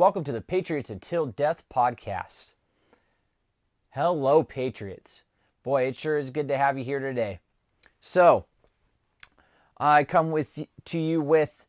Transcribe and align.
Welcome 0.00 0.24
to 0.24 0.32
the 0.32 0.40
Patriots 0.40 0.88
Until 0.88 1.26
Death 1.26 1.62
podcast. 1.68 2.54
Hello, 3.90 4.42
Patriots. 4.42 5.20
Boy, 5.62 5.88
it 5.88 5.96
sure 5.96 6.16
is 6.16 6.30
good 6.30 6.48
to 6.48 6.56
have 6.56 6.78
you 6.78 6.84
here 6.84 7.00
today. 7.00 7.38
So, 8.00 8.46
I 9.76 10.04
come 10.04 10.30
with 10.30 10.58
to 10.86 10.98
you 10.98 11.20
with 11.20 11.66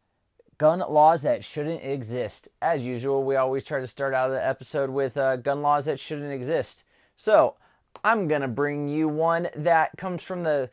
gun 0.58 0.80
laws 0.80 1.24
that 1.24 1.44
shouldn't 1.44 1.84
exist. 1.84 2.48
As 2.62 2.86
usual, 2.86 3.26
we 3.26 3.36
always 3.36 3.66
try 3.66 3.82
to 3.82 3.86
start 3.86 4.14
out 4.14 4.30
the 4.30 4.48
episode 4.48 4.90
with 4.90 5.18
uh, 5.18 5.36
gun 5.36 5.62
laws 5.62 5.84
that 5.84 6.00
shouldn't 6.00 6.32
exist. 6.32 6.86
So, 7.18 7.58
I'm 8.02 8.30
going 8.30 8.44
to 8.44 8.48
bring 8.48 8.88
you 8.88 9.10
one 9.10 9.50
that 9.58 9.92
comes 9.98 10.24
from 10.24 10.44
the 10.44 10.70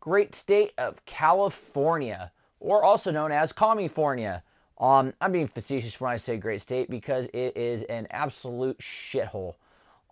great 0.00 0.34
state 0.34 0.74
of 0.76 1.02
California, 1.06 2.30
or 2.60 2.82
also 2.84 3.10
known 3.10 3.32
as 3.32 3.54
California. 3.54 4.42
Um, 4.80 5.12
I'm 5.20 5.30
being 5.30 5.46
facetious 5.46 6.00
when 6.00 6.10
I 6.10 6.16
say 6.16 6.38
great 6.38 6.62
state 6.62 6.88
because 6.88 7.26
it 7.34 7.54
is 7.54 7.82
an 7.84 8.06
absolute 8.10 8.78
shithole. 8.78 9.54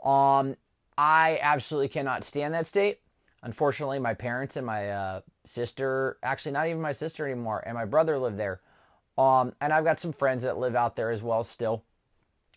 Um, 0.05 0.57
I 0.99 1.39
absolutely 1.41 1.89
cannot 1.89 2.23
stand 2.23 2.53
that 2.53 2.67
state. 2.67 3.01
Unfortunately, 3.43 3.99
my 3.99 4.13
parents 4.13 4.57
and 4.57 4.67
my 4.67 4.91
uh, 4.91 5.21
sister, 5.47 6.19
actually 6.23 6.53
not 6.53 6.67
even 6.67 6.83
my 6.83 6.93
sister 6.93 7.25
anymore, 7.25 7.63
and 7.65 7.75
my 7.75 7.87
brother 7.87 8.19
live 8.19 8.37
there. 8.37 8.61
Um, 9.17 9.55
and 9.63 9.73
I've 9.73 9.85
got 9.85 10.01
some 10.01 10.13
friends 10.13 10.43
that 10.43 10.59
live 10.59 10.77
out 10.77 10.97
there 10.97 11.11
as 11.11 11.23
well 11.23 11.43
still. 11.45 11.83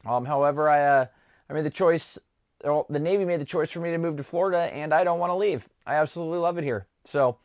Um, 0.06 0.26
however, 0.26 0.68
I 0.68 0.82
uh, 0.82 1.06
I 1.50 1.54
made 1.54 1.66
the 1.66 1.70
choice. 1.70 2.20
Well, 2.64 2.86
the 2.90 3.00
Navy 3.00 3.24
made 3.24 3.40
the 3.40 3.46
choice 3.46 3.72
for 3.72 3.80
me 3.80 3.92
to 3.92 3.98
move 3.98 4.18
to 4.18 4.24
Florida, 4.24 4.74
and 4.74 4.94
I 4.94 5.04
don't 5.04 5.20
want 5.20 5.30
to 5.30 5.36
leave. 5.36 5.68
I 5.86 5.96
absolutely 5.96 6.40
love 6.40 6.58
it 6.58 6.64
here. 6.64 6.88
So, 7.06 7.38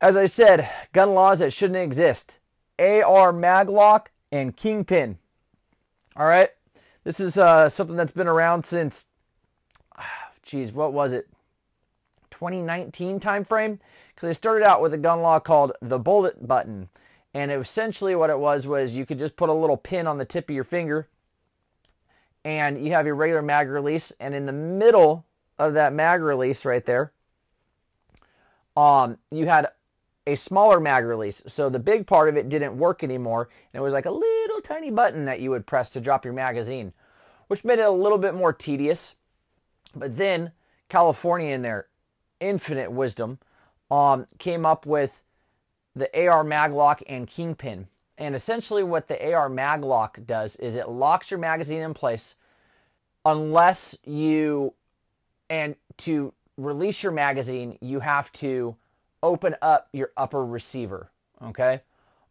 as 0.00 0.16
I 0.16 0.26
said, 0.26 0.70
gun 0.92 1.12
laws 1.12 1.40
that 1.40 1.52
shouldn't 1.52 1.78
exist. 1.82 2.38
AR 2.78 3.32
Maglock 3.32 4.06
and 4.32 4.56
Kingpin. 4.56 5.18
All 6.16 6.26
right, 6.26 6.50
this 7.04 7.20
is 7.20 7.38
uh, 7.38 7.68
something 7.68 7.96
that's 7.96 8.12
been 8.12 8.28
around 8.28 8.64
since, 8.64 9.06
geez, 10.42 10.72
what 10.72 10.92
was 10.92 11.12
it? 11.12 11.28
2019 12.30 13.20
timeframe? 13.20 13.78
Because 14.14 14.28
they 14.28 14.32
started 14.34 14.64
out 14.64 14.82
with 14.82 14.94
a 14.94 14.98
gun 14.98 15.20
law 15.20 15.38
called 15.38 15.72
the 15.80 15.98
bullet 15.98 16.46
button, 16.46 16.88
and 17.34 17.50
essentially 17.50 18.14
what 18.14 18.30
it 18.30 18.38
was 18.38 18.66
was 18.66 18.96
you 18.96 19.06
could 19.06 19.18
just 19.18 19.36
put 19.36 19.48
a 19.48 19.54
little 19.54 19.76
pin 19.76 20.06
on 20.06 20.18
the 20.18 20.24
tip 20.24 20.48
of 20.48 20.54
your 20.54 20.64
finger, 20.64 21.06
and 22.44 22.84
you 22.84 22.92
have 22.92 23.06
your 23.06 23.14
regular 23.14 23.42
mag 23.42 23.68
release, 23.68 24.12
and 24.20 24.34
in 24.34 24.46
the 24.46 24.52
middle 24.52 25.24
of 25.58 25.74
that 25.74 25.92
mag 25.92 26.20
release 26.22 26.64
right 26.64 26.84
there, 26.84 27.12
um, 28.76 29.18
you 29.30 29.46
had 29.46 29.70
a 30.26 30.34
smaller 30.34 30.80
mag 30.80 31.04
release. 31.04 31.42
So 31.46 31.68
the 31.68 31.78
big 31.78 32.06
part 32.06 32.28
of 32.28 32.36
it 32.36 32.48
didn't 32.48 32.78
work 32.78 33.04
anymore. 33.04 33.48
And 33.72 33.80
it 33.80 33.82
was 33.82 33.92
like 33.92 34.06
a 34.06 34.10
little 34.10 34.60
tiny 34.60 34.90
button 34.90 35.24
that 35.26 35.40
you 35.40 35.50
would 35.50 35.66
press 35.66 35.90
to 35.90 36.00
drop 36.00 36.24
your 36.24 36.34
magazine, 36.34 36.92
which 37.48 37.64
made 37.64 37.78
it 37.78 37.86
a 37.86 37.90
little 37.90 38.18
bit 38.18 38.34
more 38.34 38.52
tedious. 38.52 39.14
But 39.94 40.16
then 40.16 40.52
California, 40.88 41.52
in 41.52 41.62
their 41.62 41.86
infinite 42.40 42.90
wisdom, 42.90 43.38
um, 43.90 44.26
came 44.38 44.66
up 44.66 44.84
with 44.84 45.22
the 45.94 46.28
AR 46.28 46.44
Maglock 46.44 47.02
and 47.06 47.26
Kingpin. 47.26 47.86
And 48.18 48.34
essentially, 48.34 48.82
what 48.82 49.08
the 49.08 49.34
AR 49.34 49.48
Maglock 49.48 50.26
does 50.26 50.56
is 50.56 50.76
it 50.76 50.88
locks 50.88 51.30
your 51.30 51.38
magazine 51.38 51.82
in 51.82 51.94
place 51.94 52.34
unless 53.24 53.96
you, 54.04 54.72
and 55.50 55.76
to 55.98 56.32
release 56.56 57.02
your 57.02 57.12
magazine, 57.12 57.76
you 57.80 58.00
have 58.00 58.32
to 58.32 58.76
open 59.22 59.56
up 59.62 59.88
your 59.92 60.10
upper 60.16 60.44
receiver. 60.44 61.10
Okay. 61.42 61.80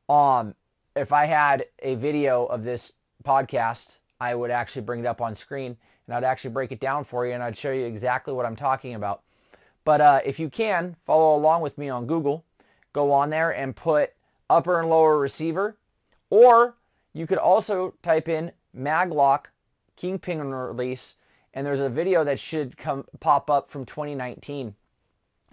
Um, 0.10 0.56
if 0.96 1.12
I 1.12 1.26
had 1.26 1.66
a 1.80 1.96
video 1.96 2.46
of 2.46 2.64
this 2.64 2.94
podcast, 3.24 3.98
I 4.20 4.36
would 4.36 4.52
actually 4.52 4.84
bring 4.84 5.02
it 5.02 5.06
up 5.06 5.22
on 5.22 5.36
screen 5.36 5.76
and 6.08 6.16
I'd 6.16 6.24
actually 6.24 6.52
break 6.52 6.72
it 6.72 6.80
down 6.80 7.04
for 7.04 7.26
you 7.26 7.34
and 7.34 7.44
I'd 7.44 7.58
show 7.58 7.72
you 7.72 7.86
exactly 7.86 8.34
what 8.34 8.46
I'm 8.46 8.56
talking 8.56 8.96
about. 8.96 9.22
But 9.84 10.02
uh, 10.02 10.22
if 10.26 10.40
you 10.40 10.50
can, 10.50 10.96
follow 11.06 11.38
along 11.38 11.62
with 11.62 11.78
me 11.78 11.90
on 11.90 12.08
Google. 12.08 12.44
Go 12.94 13.12
on 13.12 13.30
there 13.30 13.52
and 13.52 13.76
put 13.76 14.14
upper 14.50 14.80
and 14.80 14.90
lower 14.90 15.20
receiver. 15.20 15.76
Or 16.30 16.76
you 17.14 17.28
could 17.28 17.38
also 17.38 17.94
type 18.02 18.30
in 18.30 18.52
Maglock 18.76 19.46
Kingpin 19.96 20.40
release 20.54 21.16
and 21.56 21.66
there's 21.66 21.80
a 21.80 21.90
video 21.90 22.24
that 22.26 22.40
should 22.40 22.78
come 22.78 23.06
pop 23.22 23.50
up 23.50 23.72
from 23.72 23.86
2019 23.86 24.76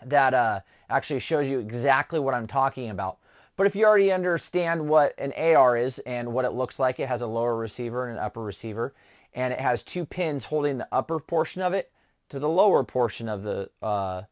that 0.07 0.35
uh, 0.35 0.61
actually 0.91 1.21
shows 1.21 1.49
you 1.49 1.59
exactly 1.59 2.21
what 2.21 2.35
I'm 2.35 2.47
talking 2.47 2.91
about. 2.91 3.19
But 3.57 3.67
if 3.67 3.77
you 3.77 3.85
already 3.85 4.13
understand 4.13 4.89
what 4.89 5.15
an 5.19 5.33
AR 5.33 5.77
is 5.77 5.99
and 6.01 6.33
what 6.33 6.45
it 6.45 6.53
looks 6.53 6.79
like, 6.79 7.01
it 7.01 7.09
has 7.09 7.23
a 7.23 7.27
lower 7.27 7.55
receiver 7.57 8.07
and 8.07 8.17
an 8.19 8.25
upper 8.25 8.43
receiver, 8.43 8.95
and 9.35 9.53
it 9.53 9.61
has 9.61 9.83
two 9.83 10.07
pins 10.07 10.45
holding 10.45 10.79
the 10.79 10.89
upper 10.91 11.21
portion 11.21 11.63
of 11.63 11.75
it 11.75 11.93
to 12.31 12.39
the 12.39 12.49
lower 12.49 12.83
portion 12.83 13.29
of 13.29 13.43
the 13.43 13.71
uh, 13.83 14.23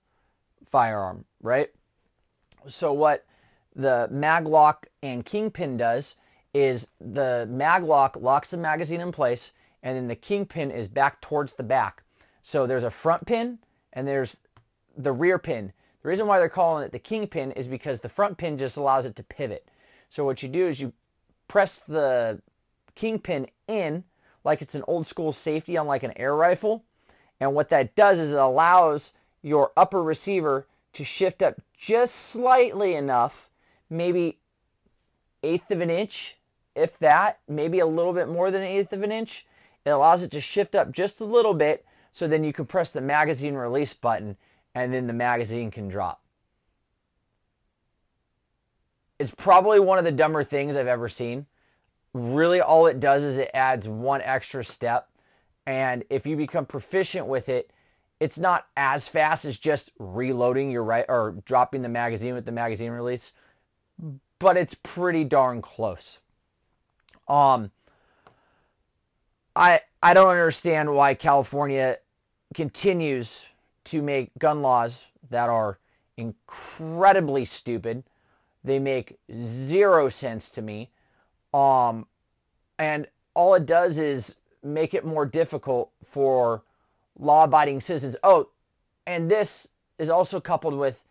firearm, 0.70 1.24
right? 1.42 1.70
So 2.68 2.92
what 2.92 3.26
the 3.76 4.08
maglock 4.10 4.86
and 5.02 5.24
kingpin 5.24 5.76
does 5.76 6.16
is 6.54 6.88
the 7.00 7.46
maglock 7.50 8.20
locks 8.20 8.50
the 8.50 8.56
magazine 8.56 9.00
in 9.00 9.12
place, 9.12 9.52
and 9.82 9.96
then 9.96 10.08
the 10.08 10.16
kingpin 10.16 10.70
is 10.70 10.88
back 10.88 11.20
towards 11.20 11.52
the 11.52 11.62
back. 11.62 12.02
So 12.42 12.66
there's 12.66 12.84
a 12.84 12.90
front 12.90 13.26
pin 13.26 13.58
and 13.92 14.06
there's 14.06 14.36
the 15.02 15.12
rear 15.12 15.38
pin. 15.38 15.72
The 16.02 16.08
reason 16.08 16.26
why 16.26 16.38
they're 16.38 16.48
calling 16.48 16.84
it 16.84 16.92
the 16.92 16.98
kingpin 16.98 17.52
is 17.52 17.68
because 17.68 18.00
the 18.00 18.08
front 18.08 18.38
pin 18.38 18.58
just 18.58 18.76
allows 18.76 19.06
it 19.06 19.16
to 19.16 19.22
pivot. 19.24 19.68
So 20.08 20.24
what 20.24 20.42
you 20.42 20.48
do 20.48 20.66
is 20.66 20.80
you 20.80 20.92
press 21.48 21.78
the 21.78 22.40
kingpin 22.94 23.46
in 23.68 24.04
like 24.44 24.62
it's 24.62 24.74
an 24.74 24.84
old 24.86 25.06
school 25.06 25.32
safety 25.32 25.76
on 25.76 25.86
like 25.86 26.02
an 26.02 26.12
air 26.16 26.34
rifle. 26.34 26.84
And 27.40 27.54
what 27.54 27.70
that 27.70 27.94
does 27.94 28.18
is 28.18 28.32
it 28.32 28.38
allows 28.38 29.12
your 29.42 29.72
upper 29.76 30.02
receiver 30.02 30.66
to 30.94 31.04
shift 31.04 31.42
up 31.42 31.60
just 31.76 32.14
slightly 32.14 32.94
enough, 32.94 33.48
maybe 33.88 34.38
eighth 35.42 35.70
of 35.70 35.80
an 35.80 35.90
inch, 35.90 36.36
if 36.74 36.98
that, 36.98 37.38
maybe 37.48 37.80
a 37.80 37.86
little 37.86 38.12
bit 38.12 38.28
more 38.28 38.50
than 38.50 38.62
an 38.62 38.68
eighth 38.68 38.92
of 38.92 39.02
an 39.02 39.12
inch. 39.12 39.46
It 39.84 39.90
allows 39.90 40.22
it 40.22 40.30
to 40.32 40.40
shift 40.40 40.74
up 40.74 40.92
just 40.92 41.20
a 41.20 41.24
little 41.24 41.54
bit 41.54 41.84
so 42.12 42.28
then 42.28 42.44
you 42.44 42.52
can 42.52 42.66
press 42.66 42.90
the 42.90 43.00
magazine 43.00 43.54
release 43.54 43.94
button 43.94 44.36
and 44.74 44.92
then 44.92 45.06
the 45.06 45.12
magazine 45.12 45.70
can 45.70 45.88
drop. 45.88 46.20
It's 49.18 49.32
probably 49.32 49.80
one 49.80 49.98
of 49.98 50.04
the 50.04 50.12
dumber 50.12 50.42
things 50.42 50.76
I've 50.76 50.86
ever 50.86 51.08
seen. 51.08 51.46
Really, 52.14 52.60
all 52.60 52.86
it 52.86 53.00
does 53.00 53.22
is 53.22 53.38
it 53.38 53.50
adds 53.54 53.86
one 53.86 54.22
extra 54.22 54.64
step. 54.64 55.08
And 55.66 56.04
if 56.10 56.26
you 56.26 56.36
become 56.36 56.64
proficient 56.66 57.26
with 57.26 57.48
it, 57.48 57.70
it's 58.18 58.38
not 58.38 58.66
as 58.76 59.08
fast 59.08 59.44
as 59.44 59.58
just 59.58 59.90
reloading 59.98 60.70
your 60.70 60.84
right 60.84 61.06
or 61.08 61.36
dropping 61.44 61.82
the 61.82 61.88
magazine 61.88 62.34
with 62.34 62.44
the 62.44 62.52
magazine 62.52 62.90
release, 62.92 63.32
but 64.38 64.56
it's 64.56 64.74
pretty 64.74 65.24
darn 65.24 65.62
close. 65.62 66.18
Um, 67.28 67.70
I 69.54 69.80
I 70.02 70.14
don't 70.14 70.28
understand 70.28 70.92
why 70.92 71.14
California 71.14 71.98
continues 72.54 73.44
to 73.84 74.02
make 74.02 74.30
gun 74.38 74.62
laws 74.62 75.06
that 75.30 75.48
are 75.48 75.78
incredibly 76.16 77.44
stupid. 77.44 78.04
They 78.64 78.78
make 78.78 79.18
zero 79.32 80.08
sense 80.08 80.50
to 80.50 80.62
me. 80.62 80.90
Um, 81.54 82.06
and 82.78 83.06
all 83.34 83.54
it 83.54 83.66
does 83.66 83.98
is 83.98 84.36
make 84.62 84.94
it 84.94 85.04
more 85.04 85.26
difficult 85.26 85.90
for 86.04 86.62
law 87.18 87.44
abiding 87.44 87.80
citizens. 87.80 88.16
Oh, 88.22 88.48
and 89.06 89.30
this 89.30 89.66
is 89.98 90.10
also 90.10 90.40
coupled 90.40 90.74
with 90.74 91.02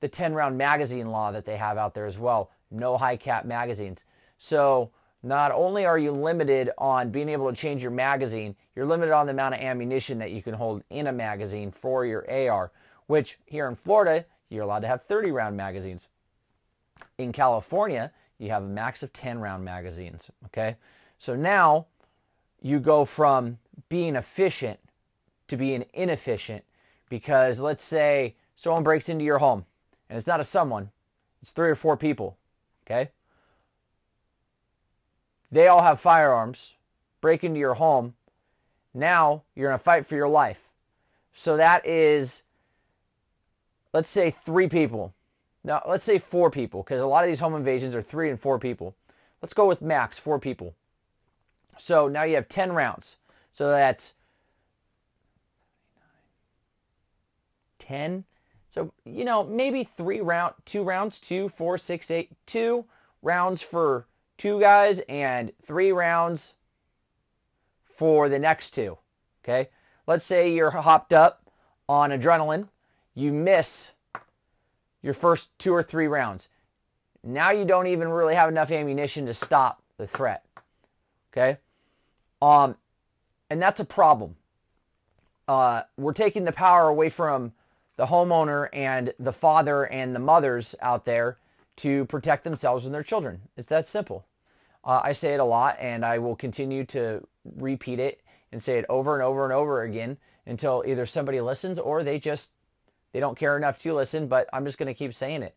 the 0.00 0.08
10 0.08 0.34
round 0.34 0.56
magazine 0.58 1.10
law 1.10 1.30
that 1.32 1.44
they 1.44 1.56
have 1.56 1.78
out 1.78 1.94
there 1.94 2.06
as 2.06 2.18
well. 2.18 2.50
No 2.70 2.96
high 2.96 3.16
cap 3.16 3.44
magazines. 3.44 4.04
So 4.38 4.90
not 5.22 5.52
only 5.52 5.86
are 5.86 5.98
you 5.98 6.10
limited 6.10 6.70
on 6.78 7.10
being 7.10 7.28
able 7.28 7.48
to 7.48 7.56
change 7.56 7.82
your 7.82 7.92
magazine, 7.92 8.56
you're 8.74 8.86
limited 8.86 9.12
on 9.12 9.26
the 9.26 9.32
amount 9.32 9.54
of 9.54 9.60
ammunition 9.60 10.18
that 10.18 10.32
you 10.32 10.42
can 10.42 10.54
hold 10.54 10.82
in 10.90 11.06
a 11.06 11.12
magazine 11.12 11.70
for 11.70 12.04
your 12.04 12.28
AR, 12.30 12.72
which 13.06 13.38
here 13.46 13.68
in 13.68 13.76
Florida, 13.76 14.24
you're 14.48 14.64
allowed 14.64 14.80
to 14.80 14.88
have 14.88 15.04
30 15.04 15.30
round 15.30 15.56
magazines. 15.56 16.08
In 17.18 17.32
California, 17.32 18.10
you 18.38 18.50
have 18.50 18.64
a 18.64 18.68
max 18.68 19.02
of 19.02 19.12
10 19.12 19.38
round 19.38 19.64
magazines, 19.64 20.30
okay? 20.46 20.76
So 21.18 21.36
now 21.36 21.86
you 22.60 22.80
go 22.80 23.04
from 23.04 23.58
being 23.88 24.16
efficient 24.16 24.80
to 25.48 25.56
being 25.56 25.84
inefficient 25.94 26.64
because 27.08 27.60
let's 27.60 27.84
say 27.84 28.34
someone 28.56 28.82
breaks 28.82 29.08
into 29.08 29.24
your 29.24 29.38
home 29.38 29.64
and 30.08 30.18
it's 30.18 30.26
not 30.26 30.40
a 30.40 30.44
someone, 30.44 30.90
it's 31.40 31.52
three 31.52 31.70
or 31.70 31.76
four 31.76 31.96
people, 31.96 32.36
okay? 32.84 33.10
They 35.52 35.68
all 35.68 35.82
have 35.82 36.00
firearms, 36.00 36.74
break 37.20 37.44
into 37.44 37.60
your 37.60 37.74
home. 37.74 38.14
Now 38.94 39.42
you're 39.54 39.68
in 39.68 39.74
a 39.74 39.78
fight 39.78 40.06
for 40.06 40.16
your 40.16 40.28
life. 40.28 40.58
So 41.34 41.58
that 41.58 41.86
is, 41.86 42.42
let's 43.92 44.10
say, 44.10 44.30
three 44.30 44.68
people. 44.68 45.14
Now, 45.62 45.82
let's 45.86 46.04
say 46.04 46.18
four 46.18 46.50
people, 46.50 46.82
because 46.82 47.00
a 47.00 47.06
lot 47.06 47.22
of 47.22 47.28
these 47.28 47.38
home 47.38 47.54
invasions 47.54 47.94
are 47.94 48.02
three 48.02 48.30
and 48.30 48.40
four 48.40 48.58
people. 48.58 48.96
Let's 49.42 49.54
go 49.54 49.68
with 49.68 49.82
max, 49.82 50.18
four 50.18 50.38
people. 50.38 50.74
So 51.78 52.08
now 52.08 52.22
you 52.22 52.34
have 52.36 52.48
10 52.48 52.72
rounds. 52.72 53.16
So 53.52 53.68
that's 53.68 54.14
10. 57.80 58.24
So, 58.70 58.92
you 59.04 59.24
know, 59.24 59.44
maybe 59.44 59.84
three 59.84 60.22
round, 60.22 60.54
two 60.64 60.82
rounds, 60.82 61.20
two, 61.20 61.50
four, 61.50 61.76
six, 61.76 62.10
eight, 62.10 62.30
two 62.46 62.86
rounds 63.22 63.60
for 63.60 64.06
two 64.42 64.58
guys 64.58 64.98
and 65.08 65.52
three 65.62 65.92
rounds 65.92 66.52
for 67.94 68.28
the 68.28 68.40
next 68.40 68.72
two. 68.72 68.98
Okay. 69.44 69.68
Let's 70.08 70.24
say 70.24 70.52
you're 70.52 70.68
hopped 70.68 71.12
up 71.12 71.48
on 71.88 72.10
adrenaline. 72.10 72.66
You 73.14 73.32
miss 73.32 73.92
your 75.00 75.14
first 75.14 75.56
two 75.60 75.72
or 75.72 75.84
three 75.84 76.08
rounds. 76.08 76.48
Now 77.22 77.52
you 77.52 77.64
don't 77.64 77.86
even 77.86 78.08
really 78.08 78.34
have 78.34 78.48
enough 78.48 78.72
ammunition 78.72 79.26
to 79.26 79.34
stop 79.34 79.80
the 79.96 80.08
threat. 80.08 80.44
Okay. 81.32 81.56
Um, 82.40 82.74
and 83.48 83.62
that's 83.62 83.78
a 83.78 83.84
problem. 83.84 84.34
Uh, 85.46 85.82
we're 85.96 86.12
taking 86.12 86.44
the 86.44 86.50
power 86.50 86.88
away 86.88 87.10
from 87.10 87.52
the 87.94 88.06
homeowner 88.06 88.68
and 88.72 89.14
the 89.20 89.32
father 89.32 89.84
and 89.84 90.12
the 90.12 90.18
mothers 90.18 90.74
out 90.82 91.04
there 91.04 91.38
to 91.76 92.06
protect 92.06 92.42
themselves 92.42 92.86
and 92.86 92.92
their 92.92 93.04
children. 93.04 93.40
It's 93.56 93.68
that 93.68 93.86
simple. 93.86 94.26
Uh, 94.84 95.00
I 95.04 95.12
say 95.12 95.34
it 95.34 95.40
a 95.40 95.44
lot, 95.44 95.76
and 95.78 96.04
I 96.04 96.18
will 96.18 96.36
continue 96.36 96.84
to 96.86 97.26
repeat 97.56 98.00
it 98.00 98.20
and 98.50 98.62
say 98.62 98.78
it 98.78 98.86
over 98.88 99.14
and 99.14 99.22
over 99.22 99.44
and 99.44 99.52
over 99.52 99.82
again 99.82 100.16
until 100.46 100.82
either 100.86 101.06
somebody 101.06 101.40
listens 101.40 101.78
or 101.78 102.02
they 102.02 102.18
just 102.18 102.50
they 103.12 103.20
don't 103.20 103.38
care 103.38 103.56
enough 103.56 103.78
to 103.78 103.94
listen. 103.94 104.26
But 104.26 104.48
I'm 104.52 104.64
just 104.64 104.78
going 104.78 104.88
to 104.88 104.94
keep 104.94 105.14
saying 105.14 105.42
it. 105.42 105.54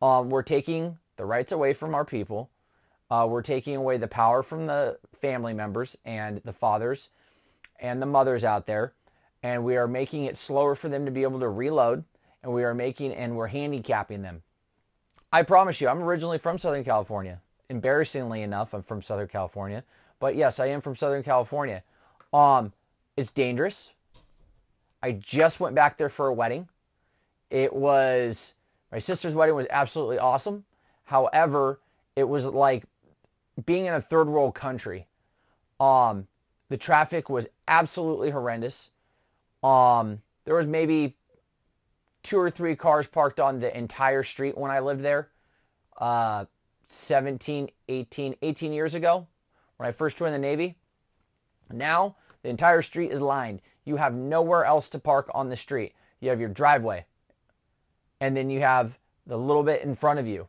Um, 0.00 0.30
we're 0.30 0.42
taking 0.42 0.98
the 1.16 1.24
rights 1.24 1.52
away 1.52 1.74
from 1.74 1.94
our 1.94 2.04
people. 2.04 2.50
Uh, 3.10 3.26
we're 3.28 3.42
taking 3.42 3.76
away 3.76 3.98
the 3.98 4.08
power 4.08 4.42
from 4.42 4.66
the 4.66 4.98
family 5.20 5.52
members 5.52 5.98
and 6.06 6.40
the 6.44 6.52
fathers 6.52 7.10
and 7.78 8.00
the 8.00 8.06
mothers 8.06 8.44
out 8.44 8.64
there, 8.64 8.94
and 9.42 9.62
we 9.62 9.76
are 9.76 9.88
making 9.88 10.24
it 10.24 10.36
slower 10.36 10.74
for 10.74 10.88
them 10.88 11.04
to 11.04 11.10
be 11.10 11.22
able 11.22 11.40
to 11.40 11.48
reload, 11.48 12.04
and 12.42 12.52
we 12.52 12.64
are 12.64 12.74
making 12.74 13.12
and 13.12 13.36
we're 13.36 13.48
handicapping 13.48 14.22
them. 14.22 14.42
I 15.30 15.42
promise 15.42 15.80
you, 15.80 15.88
I'm 15.88 16.02
originally 16.02 16.38
from 16.38 16.58
Southern 16.58 16.84
California. 16.84 17.40
Embarrassingly 17.68 18.42
enough, 18.42 18.74
I'm 18.74 18.82
from 18.82 19.02
Southern 19.02 19.28
California, 19.28 19.82
but 20.20 20.36
yes, 20.36 20.60
I 20.60 20.66
am 20.66 20.80
from 20.80 20.96
Southern 20.96 21.22
California. 21.22 21.82
Um, 22.32 22.72
it's 23.16 23.30
dangerous. 23.30 23.90
I 25.02 25.12
just 25.12 25.60
went 25.60 25.74
back 25.74 25.98
there 25.98 26.08
for 26.08 26.28
a 26.28 26.32
wedding. 26.32 26.68
It 27.50 27.72
was 27.72 28.54
my 28.90 28.98
sister's 28.98 29.34
wedding 29.34 29.54
was 29.54 29.66
absolutely 29.70 30.18
awesome. 30.18 30.64
However, 31.04 31.80
it 32.14 32.24
was 32.24 32.46
like 32.46 32.84
being 33.64 33.86
in 33.86 33.94
a 33.94 34.00
third 34.00 34.28
world 34.28 34.54
country. 34.54 35.06
Um, 35.80 36.26
the 36.68 36.76
traffic 36.76 37.28
was 37.28 37.48
absolutely 37.68 38.30
horrendous. 38.30 38.90
Um, 39.62 40.20
there 40.44 40.54
was 40.54 40.66
maybe 40.66 41.16
two 42.22 42.38
or 42.38 42.50
three 42.50 42.76
cars 42.76 43.06
parked 43.06 43.40
on 43.40 43.60
the 43.60 43.76
entire 43.76 44.22
street 44.22 44.56
when 44.56 44.70
I 44.70 44.80
lived 44.80 45.02
there. 45.02 45.28
Uh, 45.98 46.46
17, 46.92 47.70
18, 47.88 48.36
18 48.42 48.72
years 48.72 48.94
ago 48.94 49.26
when 49.76 49.88
I 49.88 49.92
first 49.92 50.16
joined 50.16 50.34
the 50.34 50.38
Navy. 50.38 50.76
Now 51.70 52.16
the 52.42 52.48
entire 52.48 52.82
street 52.82 53.10
is 53.10 53.20
lined. 53.20 53.62
You 53.84 53.96
have 53.96 54.14
nowhere 54.14 54.64
else 54.64 54.88
to 54.90 54.98
park 54.98 55.30
on 55.34 55.48
the 55.48 55.56
street. 55.56 55.94
You 56.20 56.30
have 56.30 56.40
your 56.40 56.48
driveway, 56.48 57.04
and 58.20 58.36
then 58.36 58.48
you 58.50 58.60
have 58.60 58.96
the 59.26 59.36
little 59.36 59.62
bit 59.62 59.82
in 59.82 59.96
front 59.96 60.20
of 60.20 60.26
you. 60.26 60.46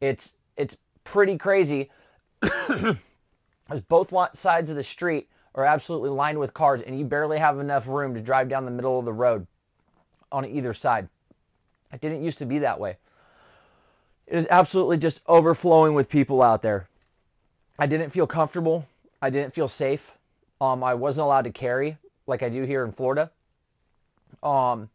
It's 0.00 0.34
it's 0.56 0.76
pretty 1.04 1.36
crazy. 1.36 1.90
Both 3.88 4.36
sides 4.36 4.70
of 4.70 4.76
the 4.76 4.84
street 4.84 5.28
are 5.54 5.64
absolutely 5.64 6.10
lined 6.10 6.38
with 6.38 6.54
cars, 6.54 6.82
and 6.82 6.98
you 6.98 7.04
barely 7.04 7.38
have 7.38 7.58
enough 7.58 7.86
room 7.86 8.14
to 8.14 8.20
drive 8.20 8.48
down 8.48 8.64
the 8.64 8.70
middle 8.70 8.98
of 8.98 9.04
the 9.04 9.12
road 9.12 9.46
on 10.30 10.46
either 10.46 10.72
side. 10.72 11.08
It 11.92 12.00
didn't 12.00 12.22
used 12.22 12.38
to 12.38 12.46
be 12.46 12.58
that 12.60 12.80
way. 12.80 12.96
It 14.32 14.38
is 14.38 14.46
absolutely 14.48 14.96
just 14.96 15.20
overflowing 15.26 15.92
with 15.92 16.08
people 16.08 16.40
out 16.40 16.62
there. 16.62 16.88
I 17.78 17.84
didn't 17.84 18.08
feel 18.08 18.26
comfortable. 18.26 18.86
I 19.20 19.28
didn't 19.28 19.52
feel 19.52 19.68
safe. 19.68 20.10
Um, 20.58 20.82
I 20.82 20.94
wasn't 20.94 21.26
allowed 21.26 21.44
to 21.44 21.50
carry 21.50 21.98
like 22.26 22.42
I 22.42 22.48
do 22.48 22.62
here 22.62 22.82
in 22.86 22.92
Florida. 22.92 23.30
Um, 24.42 24.88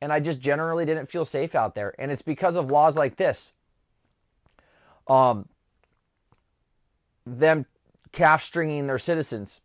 and 0.00 0.10
I 0.10 0.18
just 0.18 0.40
generally 0.40 0.86
didn't 0.86 1.10
feel 1.10 1.26
safe 1.26 1.54
out 1.54 1.74
there. 1.74 1.94
And 1.98 2.10
it's 2.10 2.22
because 2.22 2.56
of 2.56 2.70
laws 2.70 2.96
like 2.96 3.16
this. 3.16 3.52
Um, 5.08 5.46
them 7.26 7.66
calf 8.12 8.42
stringing 8.42 8.86
their 8.86 8.98
citizens. 8.98 9.60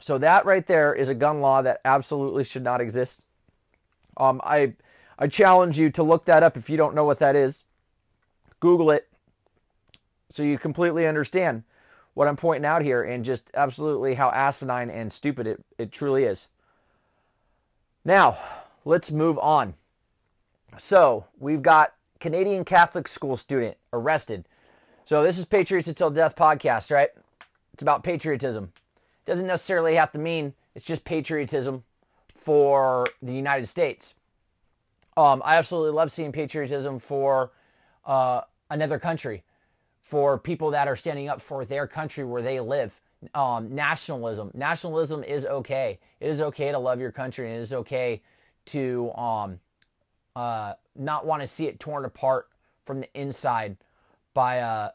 So 0.00 0.18
that 0.18 0.46
right 0.46 0.66
there 0.66 0.92
is 0.94 1.10
a 1.10 1.14
gun 1.14 1.40
law 1.40 1.62
that 1.62 1.80
absolutely 1.84 2.42
should 2.42 2.64
not 2.64 2.80
exist. 2.80 3.20
Um, 4.16 4.40
I 4.42 4.74
I 5.16 5.28
challenge 5.28 5.78
you 5.78 5.90
to 5.90 6.02
look 6.02 6.24
that 6.24 6.42
up 6.42 6.56
if 6.56 6.68
you 6.68 6.76
don't 6.76 6.96
know 6.96 7.04
what 7.04 7.20
that 7.20 7.36
is. 7.36 7.62
Google 8.66 8.90
it 8.90 9.06
so 10.28 10.42
you 10.42 10.58
completely 10.58 11.06
understand 11.06 11.62
what 12.14 12.26
I'm 12.26 12.36
pointing 12.36 12.66
out 12.66 12.82
here 12.82 13.04
and 13.04 13.24
just 13.24 13.48
absolutely 13.54 14.12
how 14.12 14.28
asinine 14.30 14.90
and 14.90 15.12
stupid 15.12 15.46
it, 15.46 15.64
it 15.78 15.92
truly 15.92 16.24
is. 16.24 16.48
Now, 18.04 18.36
let's 18.84 19.12
move 19.12 19.38
on. 19.38 19.72
So, 20.78 21.26
we've 21.38 21.62
got 21.62 21.94
Canadian 22.18 22.64
Catholic 22.64 23.06
school 23.06 23.36
student 23.36 23.76
arrested. 23.92 24.44
So, 25.04 25.22
this 25.22 25.38
is 25.38 25.44
Patriots 25.44 25.86
Until 25.86 26.10
Death 26.10 26.34
podcast, 26.34 26.90
right? 26.90 27.10
It's 27.72 27.82
about 27.82 28.02
patriotism. 28.02 28.72
Doesn't 29.26 29.46
necessarily 29.46 29.94
have 29.94 30.10
to 30.10 30.18
mean 30.18 30.52
it's 30.74 30.84
just 30.84 31.04
patriotism 31.04 31.84
for 32.34 33.06
the 33.22 33.32
United 33.32 33.66
States. 33.66 34.16
Um, 35.16 35.40
I 35.44 35.54
absolutely 35.54 35.92
love 35.92 36.10
seeing 36.10 36.32
patriotism 36.32 36.98
for 36.98 37.52
uh, 38.04 38.40
another 38.70 38.98
country, 38.98 39.44
for 40.00 40.38
people 40.38 40.70
that 40.70 40.88
are 40.88 40.96
standing 40.96 41.28
up 41.28 41.40
for 41.40 41.64
their 41.64 41.86
country 41.86 42.24
where 42.24 42.42
they 42.42 42.60
live. 42.60 42.98
Um, 43.34 43.74
nationalism. 43.74 44.50
Nationalism 44.54 45.24
is 45.24 45.46
okay. 45.46 45.98
It 46.20 46.28
is 46.28 46.42
okay 46.42 46.70
to 46.70 46.78
love 46.78 47.00
your 47.00 47.12
country, 47.12 47.48
and 47.48 47.56
it 47.56 47.60
is 47.60 47.72
okay 47.72 48.22
to 48.66 49.12
um, 49.14 49.58
uh, 50.36 50.74
not 50.94 51.26
want 51.26 51.40
to 51.42 51.46
see 51.46 51.66
it 51.66 51.80
torn 51.80 52.04
apart 52.04 52.48
from 52.84 53.00
the 53.00 53.20
inside 53.20 53.76
by 54.34 54.60
uh, 54.60 54.90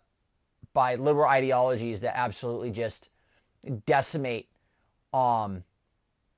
by 0.73 0.95
liberal 0.95 1.27
ideologies 1.27 2.01
that 2.01 2.17
absolutely 2.17 2.71
just 2.71 3.09
decimate 3.85 4.47
um, 5.13 5.63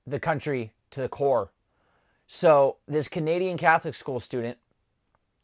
the 0.07 0.19
country 0.19 0.73
to 0.91 1.01
the 1.01 1.09
core. 1.09 1.51
So 2.27 2.77
this 2.87 3.07
Canadian 3.07 3.57
Catholic 3.57 3.93
school 3.93 4.19
student, 4.19 4.57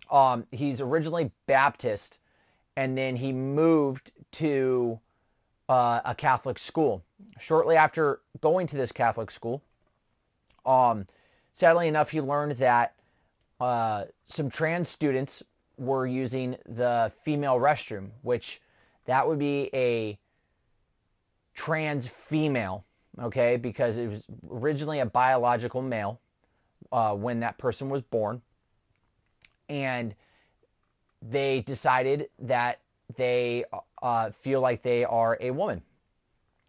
um, 0.10 0.46
he's 0.52 0.82
originally 0.82 1.32
Baptist, 1.46 2.20
and 2.76 2.98
then 2.98 3.16
he 3.16 3.32
moved 3.32 4.12
to 4.34 5.00
uh, 5.68 6.02
a 6.06 6.16
Catholic 6.16 6.58
school. 6.58 7.04
Shortly 7.40 7.76
after 7.76 8.22
going 8.42 8.68
to 8.68 8.78
this 8.78 8.92
Catholic 8.92 9.32
school, 9.32 9.62
um, 10.66 11.06
sadly 11.54 11.88
enough, 11.88 12.10
he 12.10 12.22
learned 12.22 12.54
that 12.54 12.96
uh, 13.60 14.06
some 14.24 14.50
trans 14.50 14.90
students 14.90 15.44
were 15.78 16.06
using 16.06 16.56
the 16.66 17.12
female 17.24 17.56
restroom, 17.56 18.10
which 18.22 18.62
that 19.06 19.28
would 19.28 19.40
be 19.40 19.70
a 19.74 20.18
trans 21.54 22.08
female 22.08 22.86
okay, 23.22 23.58
because 23.58 23.98
it 23.98 24.08
was 24.08 24.26
originally 24.50 25.00
a 25.00 25.06
biological 25.06 25.82
male 25.82 26.20
uh, 26.92 27.14
when 27.14 27.40
that 27.42 27.58
person 27.58 27.90
was 27.90 28.02
born. 28.02 28.42
And 29.70 30.16
they 31.22 31.62
decided 31.62 32.30
that 32.40 32.80
they 33.16 33.66
uh, 34.02 34.32
feel 34.42 34.62
like 34.62 34.82
they 34.82 35.06
are 35.06 35.38
a 35.40 35.52
woman. 35.52 35.82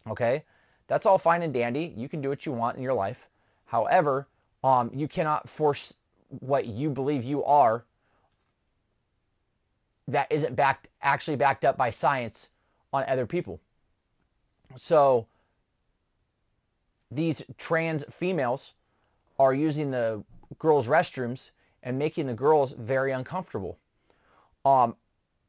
Okay? 0.07 0.43
That's 0.87 1.05
all 1.05 1.17
fine 1.17 1.41
and 1.41 1.53
dandy. 1.53 1.93
You 1.95 2.09
can 2.09 2.21
do 2.21 2.29
what 2.29 2.45
you 2.45 2.51
want 2.51 2.77
in 2.77 2.83
your 2.83 2.93
life. 2.93 3.27
However, 3.65 4.27
um, 4.63 4.91
you 4.93 5.07
cannot 5.07 5.49
force 5.49 5.93
what 6.39 6.65
you 6.65 6.89
believe 6.89 7.23
you 7.23 7.43
are 7.43 7.83
that 10.07 10.27
isn't 10.29 10.55
backed 10.55 10.87
actually 11.01 11.37
backed 11.37 11.65
up 11.65 11.77
by 11.77 11.89
science 11.89 12.49
on 12.91 13.05
other 13.07 13.25
people. 13.25 13.59
So 14.77 15.25
these 17.09 17.43
trans 17.57 18.03
females 18.11 18.73
are 19.39 19.53
using 19.53 19.91
the 19.91 20.23
girls' 20.59 20.87
restrooms 20.87 21.51
and 21.83 21.97
making 21.97 22.27
the 22.27 22.33
girls 22.33 22.73
very 22.73 23.11
uncomfortable. 23.11 23.77
Um, 24.65 24.95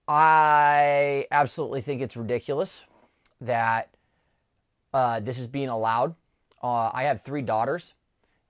I 0.08 1.26
absolutely 1.30 1.80
think 1.80 2.02
it's 2.02 2.16
ridiculous 2.16 2.84
that 3.40 3.88
uh, 4.94 5.20
this 5.20 5.38
is 5.38 5.46
being 5.46 5.68
allowed. 5.68 6.14
Uh, 6.62 6.90
I 6.92 7.04
have 7.04 7.22
three 7.22 7.42
daughters, 7.42 7.94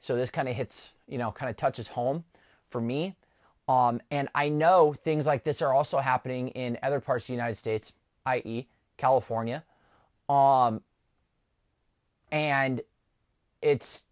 so 0.00 0.16
this 0.16 0.30
kind 0.30 0.48
of 0.48 0.54
hits, 0.54 0.90
you 1.08 1.18
know, 1.18 1.32
kind 1.32 1.50
of 1.50 1.56
touches 1.56 1.88
home 1.88 2.24
for 2.70 2.80
me. 2.80 3.14
Um, 3.68 4.00
and 4.10 4.28
I 4.34 4.48
know 4.48 4.92
things 4.92 5.26
like 5.26 5.44
this 5.44 5.62
are 5.62 5.72
also 5.72 5.98
happening 5.98 6.48
in 6.48 6.78
other 6.82 7.00
parts 7.00 7.24
of 7.24 7.28
the 7.28 7.34
United 7.34 7.54
States, 7.54 7.92
i.e., 8.26 8.66
California. 8.96 9.62
Um, 10.28 10.82
and 12.30 12.80
it's 13.60 14.02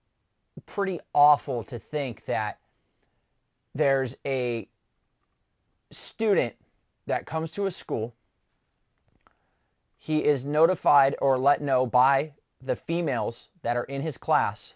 pretty 0.67 1.01
awful 1.15 1.65
to 1.65 1.79
think 1.79 2.25
that 2.27 2.59
there's 3.75 4.17
a 4.27 4.69
student 5.91 6.55
that 7.07 7.27
comes 7.27 7.53
to 7.53 7.67
a 7.67 7.71
school. 7.71 8.15
He 9.99 10.25
is 10.25 10.47
notified 10.47 11.17
or 11.21 11.39
let 11.39 11.61
know 11.61 11.87
by 11.87 12.33
the 12.63 12.77
females 12.77 13.49
that 13.63 13.77
are 13.77 13.85
in 13.85 14.01
his 14.01 14.19
class 14.19 14.75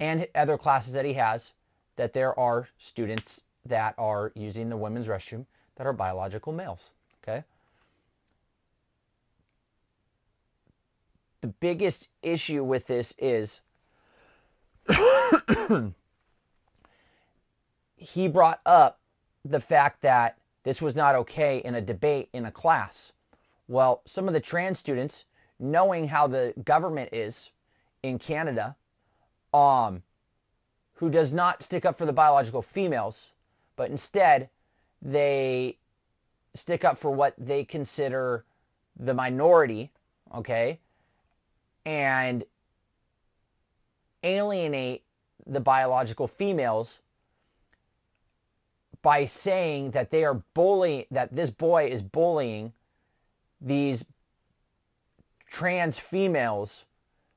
and 0.00 0.26
other 0.34 0.58
classes 0.58 0.94
that 0.94 1.04
he 1.04 1.14
has 1.14 1.52
that 1.96 2.12
there 2.12 2.38
are 2.38 2.68
students 2.78 3.42
that 3.66 3.94
are 3.98 4.32
using 4.34 4.68
the 4.68 4.76
women's 4.76 5.06
restroom 5.06 5.46
that 5.76 5.86
are 5.86 5.92
biological 5.92 6.52
males. 6.52 6.90
Okay. 7.22 7.44
The 11.40 11.48
biggest 11.48 12.08
issue 12.22 12.64
with 12.64 12.86
this 12.86 13.14
is 13.18 13.60
he 18.02 18.28
brought 18.28 18.60
up 18.66 18.98
the 19.44 19.60
fact 19.60 20.02
that 20.02 20.36
this 20.64 20.82
was 20.82 20.96
not 20.96 21.14
okay 21.14 21.58
in 21.58 21.74
a 21.74 21.80
debate 21.80 22.28
in 22.32 22.46
a 22.46 22.50
class. 22.50 23.12
Well, 23.68 24.02
some 24.04 24.28
of 24.28 24.34
the 24.34 24.40
trans 24.40 24.78
students, 24.78 25.24
knowing 25.58 26.08
how 26.08 26.26
the 26.26 26.52
government 26.64 27.10
is 27.12 27.50
in 28.02 28.18
Canada, 28.18 28.76
um, 29.54 30.02
who 30.94 31.10
does 31.10 31.32
not 31.32 31.62
stick 31.62 31.84
up 31.84 31.96
for 31.96 32.06
the 32.06 32.12
biological 32.12 32.62
females, 32.62 33.32
but 33.76 33.90
instead 33.90 34.48
they 35.00 35.76
stick 36.54 36.84
up 36.84 36.98
for 36.98 37.10
what 37.10 37.34
they 37.38 37.64
consider 37.64 38.44
the 38.98 39.14
minority, 39.14 39.90
okay, 40.34 40.78
and 41.84 42.44
alienate 44.22 45.02
the 45.46 45.60
biological 45.60 46.28
females 46.28 47.00
by 49.02 49.24
saying 49.24 49.90
that 49.90 50.10
they 50.10 50.24
are 50.24 50.42
bullying 50.54 51.04
that 51.10 51.34
this 51.34 51.50
boy 51.50 51.86
is 51.86 52.02
bullying 52.02 52.72
these 53.60 54.04
trans 55.48 55.98
females 55.98 56.84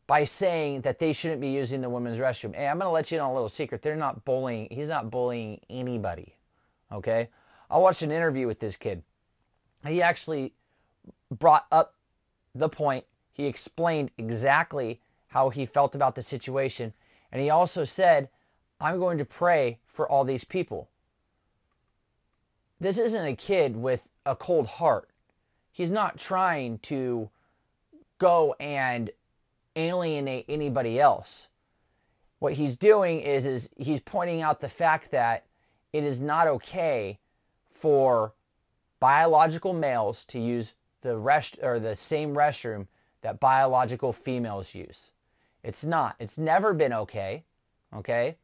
by 0.07 0.23
saying 0.23 0.81
that 0.81 0.99
they 0.99 1.11
shouldn't 1.11 1.41
be 1.41 1.49
using 1.49 1.81
the 1.81 1.89
women's 1.89 2.19
restroom. 2.19 2.55
Hey, 2.55 2.67
I'm 2.67 2.77
going 2.77 2.87
to 2.87 2.93
let 2.93 3.11
you 3.11 3.17
know 3.17 3.31
a 3.31 3.33
little 3.33 3.49
secret. 3.49 3.81
They're 3.81 3.95
not 3.95 4.23
bullying. 4.23 4.67
He's 4.69 4.87
not 4.87 5.09
bullying 5.09 5.59
anybody. 5.69 6.35
Okay? 6.91 7.27
I 7.69 7.79
watched 7.79 8.03
an 8.03 8.11
interview 8.11 8.45
with 8.45 8.59
this 8.59 8.77
kid. 8.77 9.01
He 9.87 10.01
actually 10.01 10.53
brought 11.31 11.65
up 11.71 11.95
the 12.53 12.69
point. 12.69 13.05
He 13.33 13.45
explained 13.47 14.11
exactly 14.17 15.01
how 15.27 15.49
he 15.49 15.65
felt 15.65 15.95
about 15.95 16.15
the 16.15 16.21
situation. 16.21 16.93
And 17.31 17.41
he 17.41 17.49
also 17.49 17.83
said, 17.83 18.29
I'm 18.79 18.99
going 18.99 19.17
to 19.17 19.25
pray 19.25 19.79
for 19.87 20.07
all 20.07 20.23
these 20.23 20.43
people. 20.43 20.87
This 22.79 22.97
isn't 22.97 23.25
a 23.25 23.35
kid 23.35 23.75
with 23.75 24.03
a 24.25 24.35
cold 24.35 24.67
heart. 24.67 25.09
He's 25.71 25.91
not 25.91 26.17
trying 26.17 26.79
to 26.79 27.29
go 28.17 28.55
and 28.59 29.09
alienate 29.75 30.45
anybody 30.47 30.99
else. 30.99 31.47
What 32.39 32.53
he's 32.53 32.77
doing 32.77 33.21
is, 33.21 33.45
is 33.45 33.69
he's 33.77 33.99
pointing 33.99 34.41
out 34.41 34.61
the 34.61 34.69
fact 34.69 35.11
that 35.11 35.45
it 35.93 36.03
is 36.03 36.21
not 36.21 36.47
okay 36.47 37.19
for 37.71 38.33
biological 38.99 39.73
males 39.73 40.25
to 40.25 40.39
use 40.39 40.73
the 41.01 41.17
rest 41.17 41.57
or 41.61 41.79
the 41.79 41.95
same 41.95 42.35
restroom 42.35 42.87
that 43.21 43.39
biological 43.39 44.11
females 44.11 44.73
use. 44.73 45.11
It's 45.63 45.83
not. 45.83 46.15
It's 46.19 46.37
never 46.37 46.73
been 46.73 46.93
okay. 46.93 47.43
Okay? 47.93 48.37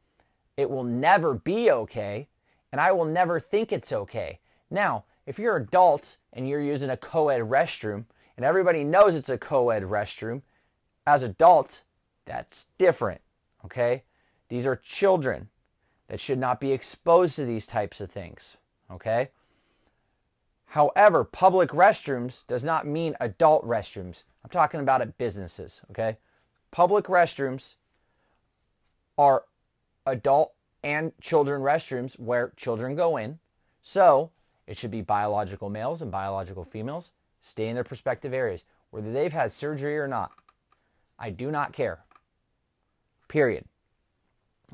It 0.57 0.69
will 0.69 0.83
never 0.83 1.33
be 1.33 1.71
okay, 1.71 2.27
and 2.71 2.79
I 2.79 2.91
will 2.91 3.05
never 3.05 3.39
think 3.39 3.71
it's 3.71 3.91
okay. 3.91 4.39
Now, 4.69 5.03
if 5.25 5.37
you're 5.37 5.57
adults 5.57 6.17
and 6.33 6.47
you're 6.47 6.61
using 6.61 6.89
a 6.89 6.97
co-ed 6.97 7.41
restroom 7.41 8.05
and 8.37 8.45
everybody 8.45 8.83
knows 8.83 9.15
it's 9.15 9.29
a 9.29 9.37
co-ed 9.37 9.83
restroom 9.83 10.41
as 11.05 11.23
adults, 11.23 11.83
that's 12.25 12.67
different. 12.77 13.21
Okay? 13.65 14.03
These 14.49 14.65
are 14.65 14.75
children 14.77 15.49
that 16.07 16.19
should 16.19 16.39
not 16.39 16.59
be 16.59 16.71
exposed 16.71 17.35
to 17.35 17.45
these 17.45 17.67
types 17.67 18.01
of 18.01 18.11
things. 18.11 18.57
Okay? 18.89 19.29
However, 20.65 21.23
public 21.23 21.69
restrooms 21.69 22.45
does 22.47 22.63
not 22.63 22.87
mean 22.87 23.15
adult 23.19 23.65
restrooms. 23.65 24.23
I'm 24.43 24.49
talking 24.49 24.79
about 24.79 25.01
at 25.01 25.17
businesses. 25.17 25.81
Okay? 25.91 26.17
Public 26.71 27.05
restrooms 27.05 27.75
are 29.17 29.43
adult 30.05 30.53
and 30.83 31.11
children 31.21 31.61
restrooms 31.61 32.19
where 32.19 32.53
children 32.55 32.95
go 32.95 33.17
in. 33.17 33.39
So 33.81 34.31
it 34.67 34.77
should 34.77 34.91
be 34.91 35.01
biological 35.01 35.69
males 35.69 36.01
and 36.01 36.11
biological 36.11 36.63
females 36.63 37.11
stay 37.41 37.67
in 37.67 37.75
their 37.75 37.85
respective 37.89 38.33
areas, 38.33 38.63
whether 38.91 39.11
they've 39.11 39.33
had 39.33 39.51
surgery 39.51 39.97
or 39.97 40.07
not. 40.07 40.31
I 41.19 41.29
do 41.29 41.51
not 41.51 41.73
care. 41.73 41.99
Period. 43.27 43.65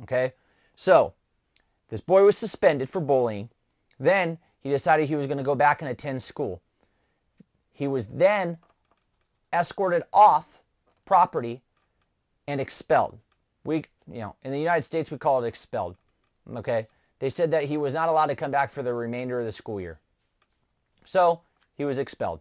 Okay? 0.04 0.34
So, 0.76 1.14
this 1.90 2.02
boy 2.02 2.24
was 2.24 2.38
suspended 2.38 2.90
for 2.90 3.00
bullying. 3.00 3.50
Then 4.00 4.38
he 4.60 4.70
decided 4.70 5.08
he 5.08 5.16
was 5.16 5.28
going 5.28 5.38
to 5.38 5.44
go 5.44 5.56
back 5.56 5.82
and 5.82 5.90
attend 5.90 6.22
school. 6.22 6.62
He 7.72 7.88
was 7.88 8.08
then 8.08 8.58
escorted 9.54 10.04
off 10.12 10.46
property 11.06 11.62
and 12.48 12.60
expelled. 12.60 13.18
We, 13.64 13.86
you 14.12 14.20
know, 14.20 14.36
in 14.44 14.52
the 14.52 14.60
United 14.60 14.84
States 14.84 15.12
we 15.12 15.18
call 15.18 15.44
it 15.44 15.48
expelled. 15.48 15.96
Okay? 16.56 16.88
They 17.20 17.30
said 17.30 17.52
that 17.52 17.64
he 17.64 17.78
was 17.78 17.94
not 17.94 18.10
allowed 18.10 18.28
to 18.28 18.36
come 18.36 18.52
back 18.52 18.72
for 18.72 18.84
the 18.84 18.94
remainder 18.94 19.40
of 19.40 19.46
the 19.46 19.52
school 19.52 19.82
year. 19.82 19.98
So, 21.06 21.42
he 21.76 21.86
was 21.86 22.00
expelled. 22.00 22.40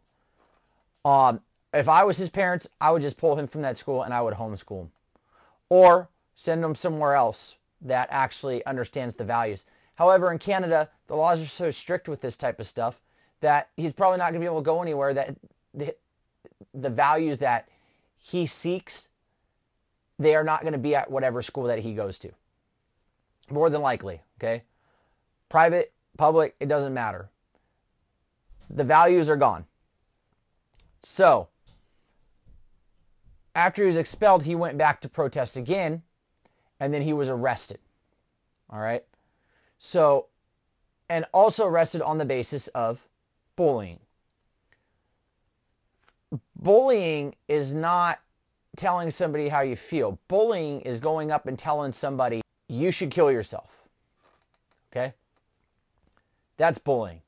Um, 1.04 1.40
if 1.72 1.88
I 1.88 2.04
was 2.04 2.16
his 2.18 2.30
parents, 2.30 2.68
I 2.80 2.90
would 2.90 3.02
just 3.02 3.16
pull 3.16 3.36
him 3.36 3.46
from 3.46 3.62
that 3.62 3.76
school 3.76 4.02
and 4.02 4.12
I 4.12 4.22
would 4.22 4.34
homeschool 4.34 4.82
him. 4.82 4.92
Or 5.68 6.08
send 6.34 6.64
him 6.64 6.74
somewhere 6.74 7.14
else 7.14 7.56
that 7.82 8.08
actually 8.10 8.64
understands 8.66 9.14
the 9.14 9.24
values. 9.24 9.66
However, 9.94 10.30
in 10.32 10.38
Canada, 10.38 10.88
the 11.06 11.16
laws 11.16 11.40
are 11.40 11.46
so 11.46 11.70
strict 11.70 12.08
with 12.08 12.20
this 12.20 12.36
type 12.36 12.60
of 12.60 12.66
stuff 12.66 13.00
that 13.40 13.68
he's 13.76 13.92
probably 13.92 14.18
not 14.18 14.30
going 14.30 14.34
to 14.34 14.40
be 14.40 14.46
able 14.46 14.60
to 14.60 14.64
go 14.64 14.82
anywhere 14.82 15.14
that 15.14 15.36
the, 15.74 15.94
the 16.74 16.90
values 16.90 17.38
that 17.38 17.68
he 18.18 18.46
seeks, 18.46 19.08
they 20.18 20.34
are 20.34 20.44
not 20.44 20.62
going 20.62 20.72
to 20.72 20.78
be 20.78 20.94
at 20.94 21.10
whatever 21.10 21.42
school 21.42 21.64
that 21.64 21.78
he 21.78 21.94
goes 21.94 22.18
to. 22.20 22.30
More 23.50 23.70
than 23.70 23.82
likely, 23.82 24.20
okay? 24.38 24.62
Private, 25.48 25.92
public, 26.16 26.56
it 26.58 26.68
doesn't 26.68 26.94
matter. 26.94 27.28
The 28.70 28.84
values 28.84 29.28
are 29.28 29.36
gone. 29.36 29.64
So, 31.02 31.48
after 33.54 33.82
he 33.82 33.86
was 33.86 33.96
expelled, 33.96 34.42
he 34.42 34.54
went 34.54 34.78
back 34.78 35.00
to 35.02 35.08
protest 35.08 35.56
again, 35.56 36.02
and 36.80 36.92
then 36.92 37.02
he 37.02 37.12
was 37.12 37.28
arrested. 37.28 37.78
All 38.70 38.80
right. 38.80 39.04
So, 39.78 40.26
and 41.08 41.24
also 41.32 41.66
arrested 41.66 42.02
on 42.02 42.18
the 42.18 42.24
basis 42.24 42.68
of 42.68 43.00
bullying. 43.54 44.00
Bullying 46.56 47.34
is 47.48 47.72
not 47.72 48.18
telling 48.76 49.10
somebody 49.10 49.48
how 49.48 49.60
you 49.60 49.76
feel. 49.76 50.18
Bullying 50.28 50.82
is 50.82 51.00
going 51.00 51.30
up 51.30 51.46
and 51.46 51.58
telling 51.58 51.92
somebody 51.92 52.42
you 52.68 52.90
should 52.90 53.10
kill 53.10 53.30
yourself. 53.30 53.70
Okay? 54.92 55.14
That's 56.56 56.78
bullying. 56.78 57.20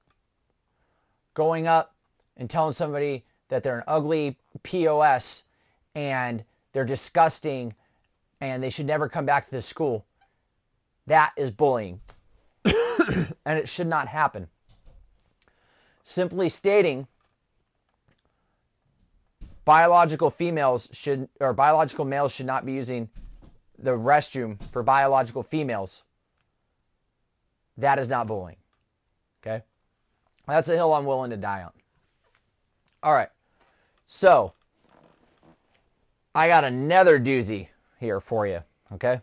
Going 1.35 1.67
up 1.67 1.95
and 2.37 2.49
telling 2.49 2.73
somebody 2.73 3.25
that 3.49 3.63
they're 3.63 3.79
an 3.79 3.85
ugly 3.87 4.37
POS 4.63 5.45
and 5.95 6.45
they're 6.73 6.85
disgusting 6.85 7.75
and 8.41 8.63
they 8.63 8.71
should 8.71 8.87
never 8.87 9.09
come 9.09 9.27
back 9.27 9.47
to 9.47 9.51
this 9.51 9.67
school. 9.67 10.05
That 11.07 11.33
is 11.37 11.51
bullying. 11.51 12.01
and 12.65 13.59
it 13.59 13.69
should 13.69 13.87
not 13.87 14.09
happen. 14.09 14.49
Simply 16.03 16.49
stating 16.49 17.07
biological 19.69 20.31
females 20.31 20.89
should 20.93 21.29
or 21.41 21.53
biological 21.53 22.07
males 22.07 22.33
should 22.33 22.47
not 22.47 22.65
be 22.65 22.73
using 22.73 23.07
the 23.79 23.91
restroom 23.91 24.59
for 24.73 24.83
biological 24.83 25.43
females. 25.43 26.05
That 27.77 27.99
is 27.99 28.09
not 28.09 28.27
bullying. 28.27 28.57
Okay? 29.43 29.63
That's 30.47 30.71
a 30.71 30.75
hill 30.75 30.95
I'm 30.95 31.05
willing 31.05 31.33
to 31.33 31.37
die 31.37 31.65
on. 31.65 31.73
All 33.03 33.13
right. 33.13 33.29
So, 34.07 34.55
I 36.35 36.49
got 36.49 36.65
another 36.65 37.21
doozy 37.21 37.69
here 38.01 38.23
for 38.23 38.47
you, 38.47 38.61
okay? 38.93 39.21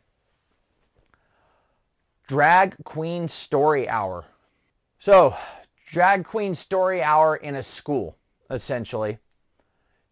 Drag 2.27 2.75
Queen 2.83 3.27
Story 3.27 3.89
Hour. 3.89 4.25
So, 4.99 5.35
Drag 5.87 6.23
Queen 6.23 6.53
Story 6.53 7.01
Hour 7.01 7.35
in 7.35 7.55
a 7.55 7.63
school, 7.63 8.15
essentially. 8.51 9.17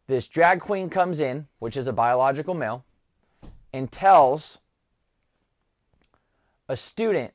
This 0.08 0.28
drag 0.28 0.60
queen 0.60 0.90
comes 0.90 1.20
in, 1.20 1.48
which 1.60 1.78
is 1.78 1.88
a 1.88 1.94
biological 1.94 2.54
male, 2.54 2.84
and 3.72 3.92
tells 3.92 4.60
a 6.70 6.76
student 6.76 7.34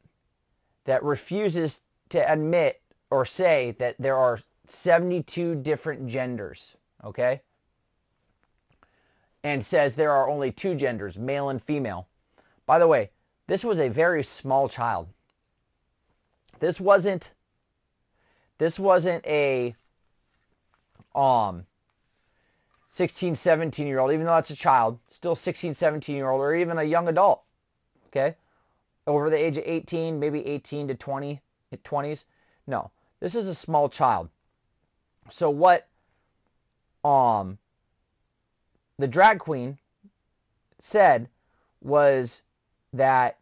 that 0.84 1.02
refuses 1.02 1.82
to 2.10 2.32
admit 2.32 2.80
or 3.10 3.24
say 3.24 3.72
that 3.78 3.96
there 3.98 4.16
are 4.16 4.40
72 4.66 5.54
different 5.56 6.06
genders, 6.06 6.76
okay? 7.04 7.40
And 9.44 9.64
says 9.64 9.94
there 9.94 10.12
are 10.12 10.28
only 10.28 10.52
two 10.52 10.74
genders, 10.74 11.16
male 11.16 11.48
and 11.48 11.62
female. 11.62 12.06
By 12.66 12.78
the 12.78 12.86
way, 12.86 13.10
this 13.46 13.64
was 13.64 13.80
a 13.80 13.88
very 13.88 14.22
small 14.22 14.68
child. 14.68 15.08
This 16.60 16.80
wasn't 16.80 17.32
this 18.58 18.78
wasn't 18.78 19.24
a 19.26 19.74
um 21.14 21.64
16, 22.90 23.34
17 23.34 23.86
year 23.86 23.98
old, 23.98 24.12
even 24.12 24.26
though 24.26 24.32
that's 24.32 24.50
a 24.50 24.56
child, 24.56 24.98
still 25.08 25.34
16, 25.34 25.74
17 25.74 26.16
year 26.16 26.30
old, 26.30 26.40
or 26.40 26.54
even 26.54 26.78
a 26.78 26.82
young 26.82 27.08
adult, 27.08 27.42
okay? 28.06 28.34
Over 29.06 29.30
the 29.30 29.42
age 29.42 29.58
of 29.58 29.64
18, 29.66 30.18
maybe 30.18 30.46
18 30.46 30.88
to 30.88 30.94
20, 30.94 31.40
20s. 31.76 32.24
No, 32.66 32.90
this 33.20 33.34
is 33.34 33.48
a 33.48 33.54
small 33.54 33.88
child. 33.88 34.28
So 35.30 35.50
what 35.50 35.86
um 37.04 37.58
the 38.98 39.06
drag 39.06 39.38
queen 39.38 39.78
said 40.80 41.28
was 41.80 42.42
that 42.92 43.38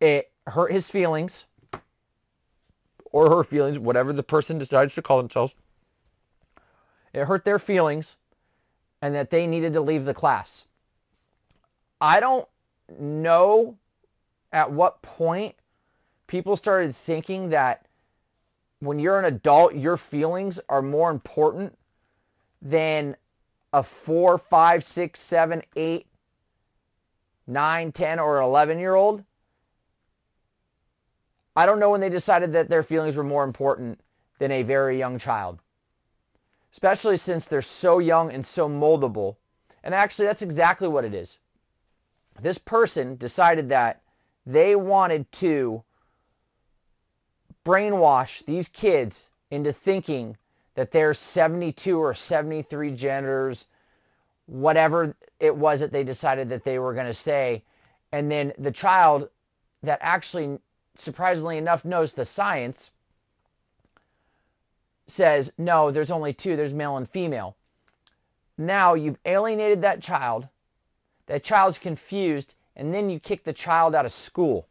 it 0.00 0.30
hurt 0.46 0.72
his 0.72 0.90
feelings 0.90 1.44
or 3.12 3.30
her 3.30 3.44
feelings, 3.44 3.78
whatever 3.78 4.12
the 4.12 4.22
person 4.22 4.58
decides 4.58 4.94
to 4.94 5.02
call 5.02 5.18
themselves. 5.18 5.54
It 7.14 7.24
hurt 7.24 7.44
their 7.44 7.58
feelings 7.58 8.16
and 9.00 9.14
that 9.14 9.30
they 9.30 9.46
needed 9.46 9.72
to 9.74 9.80
leave 9.80 10.04
the 10.04 10.14
class. 10.14 10.66
I 12.00 12.20
don't 12.20 12.46
know 12.98 13.76
at 14.52 14.70
what 14.70 15.00
point 15.00 15.54
people 16.26 16.56
started 16.56 16.94
thinking 16.94 17.50
that 17.50 17.86
when 18.80 18.98
you're 18.98 19.18
an 19.18 19.24
adult, 19.24 19.74
your 19.74 19.96
feelings 19.96 20.60
are 20.68 20.82
more 20.82 21.10
important 21.10 21.78
than 22.60 23.16
a 23.72 23.82
four, 23.82 24.38
five, 24.38 24.84
six, 24.84 25.20
seven, 25.20 25.62
eight, 25.76 26.06
nine, 27.46 27.92
ten, 27.92 28.18
or 28.18 28.40
11 28.40 28.78
year 28.78 28.94
old. 28.94 29.24
I 31.56 31.66
don't 31.66 31.78
know 31.78 31.90
when 31.90 32.00
they 32.00 32.10
decided 32.10 32.52
that 32.52 32.68
their 32.68 32.82
feelings 32.82 33.16
were 33.16 33.24
more 33.24 33.44
important 33.44 34.00
than 34.38 34.50
a 34.50 34.62
very 34.62 34.98
young 34.98 35.18
child, 35.18 35.60
especially 36.74 37.16
since 37.16 37.46
they're 37.46 37.62
so 37.62 38.00
young 38.00 38.32
and 38.32 38.44
so 38.44 38.68
moldable. 38.68 39.36
And 39.84 39.94
actually, 39.94 40.26
that's 40.26 40.42
exactly 40.42 40.88
what 40.88 41.04
it 41.04 41.14
is. 41.14 41.38
This 42.40 42.58
person 42.58 43.14
decided 43.14 43.68
that 43.68 44.02
they 44.44 44.74
wanted 44.74 45.30
to 45.32 45.84
brainwash 47.64 48.44
these 48.44 48.66
kids 48.66 49.30
into 49.52 49.72
thinking 49.72 50.36
that 50.74 50.90
there's 50.90 51.16
72 51.16 51.96
or 51.96 52.12
73 52.12 52.90
genders, 52.96 53.68
whatever 54.46 55.14
it 55.38 55.54
was 55.54 55.78
that 55.78 55.92
they 55.92 56.02
decided 56.02 56.48
that 56.48 56.64
they 56.64 56.80
were 56.80 56.92
going 56.92 57.06
to 57.06 57.14
say. 57.14 57.62
And 58.10 58.28
then 58.28 58.52
the 58.58 58.72
child 58.72 59.28
that 59.84 60.00
actually, 60.02 60.58
surprisingly 60.96 61.56
enough, 61.56 61.84
knows 61.84 62.14
the 62.14 62.24
science 62.24 62.90
says, 65.06 65.52
no, 65.58 65.90
there's 65.90 66.10
only 66.10 66.32
two, 66.32 66.56
there's 66.56 66.74
male 66.74 66.96
and 66.96 67.08
female. 67.08 67.56
Now 68.56 68.94
you've 68.94 69.18
alienated 69.24 69.82
that 69.82 70.00
child. 70.00 70.48
That 71.26 71.42
child's 71.42 71.78
confused, 71.78 72.54
and 72.76 72.92
then 72.92 73.08
you 73.08 73.18
kick 73.18 73.44
the 73.44 73.52
child 73.54 73.94
out 73.94 74.04
of 74.04 74.12
school, 74.12 74.68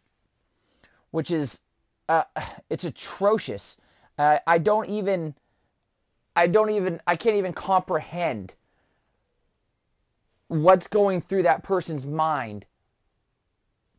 which 1.09 1.31
is 1.31 1.59
uh, 2.07 2.23
it's 2.69 2.83
atrocious. 2.83 3.77
Uh, 4.17 4.37
I 4.45 4.59
don't 4.59 4.89
even, 4.89 5.33
I 6.35 6.47
don't 6.47 6.69
even, 6.69 7.01
I 7.07 7.15
can't 7.15 7.37
even 7.37 7.53
comprehend 7.53 8.53
what's 10.47 10.87
going 10.87 11.21
through 11.21 11.43
that 11.43 11.63
person's 11.63 12.05
mind 12.05 12.65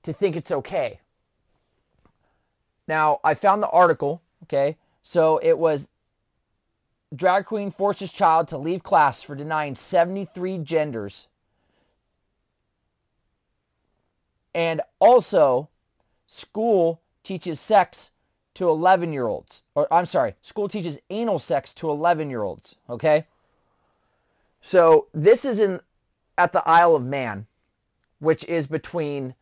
to 0.05 0.12
think 0.12 0.37
it's 0.37 0.53
okay. 0.53 1.01
Now, 2.87 3.18
I 3.25 3.35
found 3.35 3.62
the 3.62 3.68
article, 3.68 4.23
okay? 4.44 4.77
So 5.03 5.38
it 5.38 5.59
was 5.59 5.88
drag 7.14 7.47
queen 7.47 7.71
forces 7.71 8.12
child 8.12 8.49
to 8.49 8.59
leave 8.59 8.83
class 8.83 9.23
for 9.23 9.35
denying 9.35 9.75
73 9.75 10.59
genders. 10.59 11.29
And 14.55 14.81
also, 15.01 15.69
school 16.27 17.01
teaches 17.25 17.59
sex 17.59 18.11
to 18.55 18.69
11 18.69 19.12
year 19.12 19.27
olds. 19.27 19.62
Or 19.75 19.88
I'm 19.93 20.07
sorry, 20.07 20.35
school 20.43 20.69
teaches 20.69 20.99
anal 21.11 21.38
sex 21.38 21.75
to 21.75 21.90
11 21.90 22.31
year 22.31 22.43
olds. 22.43 22.77
Okay? 22.88 23.27
So 24.62 25.09
this 25.12 25.45
is 25.45 25.61
in 25.61 25.81
at 26.38 26.53
the 26.53 26.67
Isle 26.67 26.97
of 26.97 27.05
Man, 27.05 27.47
which 28.19 28.45
is 28.45 28.67
between 28.67 29.35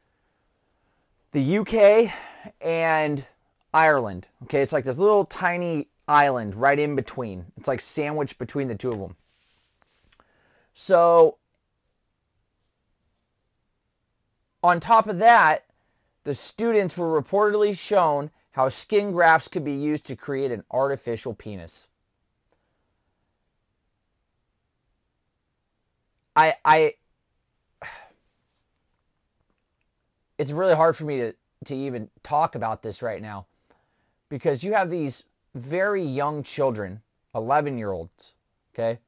the 1.32 1.58
UK 1.58 2.12
and 2.60 3.24
Ireland. 3.72 4.26
Okay, 4.44 4.62
it's 4.62 4.72
like 4.72 4.84
this 4.84 4.98
little 4.98 5.24
tiny 5.24 5.88
island 6.08 6.54
right 6.54 6.78
in 6.78 6.96
between. 6.96 7.46
It's 7.56 7.68
like 7.68 7.80
sandwiched 7.80 8.38
between 8.38 8.68
the 8.68 8.74
two 8.74 8.92
of 8.92 8.98
them. 8.98 9.16
So 10.74 11.38
on 14.62 14.80
top 14.80 15.08
of 15.08 15.18
that, 15.18 15.64
the 16.24 16.34
students 16.34 16.96
were 16.96 17.20
reportedly 17.20 17.76
shown 17.76 18.30
how 18.52 18.68
skin 18.68 19.12
grafts 19.12 19.48
could 19.48 19.64
be 19.64 19.72
used 19.74 20.06
to 20.06 20.16
create 20.16 20.52
an 20.52 20.64
artificial 20.70 21.34
penis. 21.34 21.88
I 26.34 26.54
I 26.64 26.94
it's 30.38 30.52
really 30.52 30.74
hard 30.74 30.96
for 30.96 31.04
me 31.04 31.18
to 31.18 31.34
to 31.66 31.76
even 31.76 32.10
talk 32.22 32.54
about 32.54 32.82
this 32.82 33.02
right 33.02 33.20
now 33.20 33.46
because 34.28 34.64
you 34.64 34.72
have 34.72 34.90
these 34.90 35.24
very 35.54 36.02
young 36.02 36.42
children, 36.42 37.02
11 37.34 37.78
year 37.78 37.92
olds, 37.92 38.34
okay, 38.74 38.98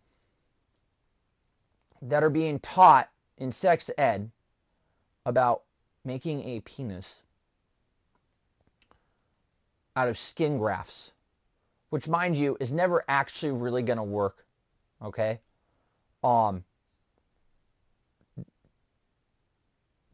that 2.03 2.23
are 2.23 2.31
being 2.31 2.59
taught 2.61 3.09
in 3.39 3.51
sex 3.51 3.91
ed 3.97 4.31
about 5.27 5.63
making 6.05 6.45
a 6.45 6.61
penis 6.61 7.23
out 9.97 10.09
of 10.09 10.19
skin 10.19 10.59
grafts, 10.59 11.13
which, 11.91 12.09
mind 12.09 12.37
you, 12.37 12.57
is 12.61 12.73
never 12.73 13.05
actually 13.09 13.53
really 13.53 13.83
going 13.83 13.97
to 13.97 14.03
work. 14.03 14.45
Okay? 15.03 15.41
Um, 16.23 16.65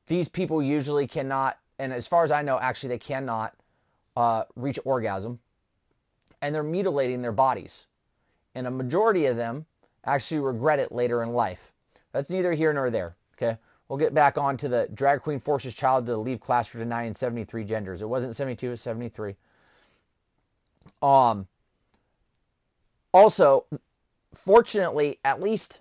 these 0.07 0.29
people 0.29 0.63
usually 0.63 1.07
cannot, 1.07 1.59
and 1.79 1.93
as 1.93 2.07
far 2.07 2.25
as 2.25 2.31
I 2.31 2.43
know, 2.43 2.59
actually, 2.59 2.91
they 2.91 2.99
cannot 2.99 3.55
uh, 4.17 4.45
reach 4.55 4.79
orgasm, 4.85 5.39
and 6.43 6.55
they're 6.55 6.63
mutilating 6.63 7.23
their 7.23 7.33
bodies. 7.33 7.87
And 8.55 8.67
a 8.67 8.71
majority 8.71 9.27
of 9.27 9.37
them 9.37 9.67
actually 10.05 10.41
regret 10.41 10.79
it 10.79 10.93
later 10.93 11.23
in 11.23 11.33
life. 11.33 11.73
That's 12.13 12.31
neither 12.31 12.53
here 12.53 12.73
nor 12.73 12.91
there. 12.91 13.15
Okay? 13.37 13.57
We'll 13.89 13.99
get 13.99 14.15
back 14.15 14.39
on 14.39 14.57
to 14.59 14.69
the 14.69 14.89
drag 14.95 15.21
queen 15.21 15.41
forces 15.41 15.75
child 15.75 16.07
to 16.07 16.17
leave 16.17 16.41
class 16.41 16.67
for 16.67 16.79
denying 16.79 17.15
73 17.15 17.65
genders. 17.65 18.03
It 18.03 18.09
wasn't 18.09 18.37
72, 18.37 18.67
it 18.67 18.71
was 18.71 18.81
73. 18.81 19.37
Um, 21.03 21.47
also, 23.13 23.67
fortunately, 24.35 25.19
at 25.25 25.41
least 25.41 25.81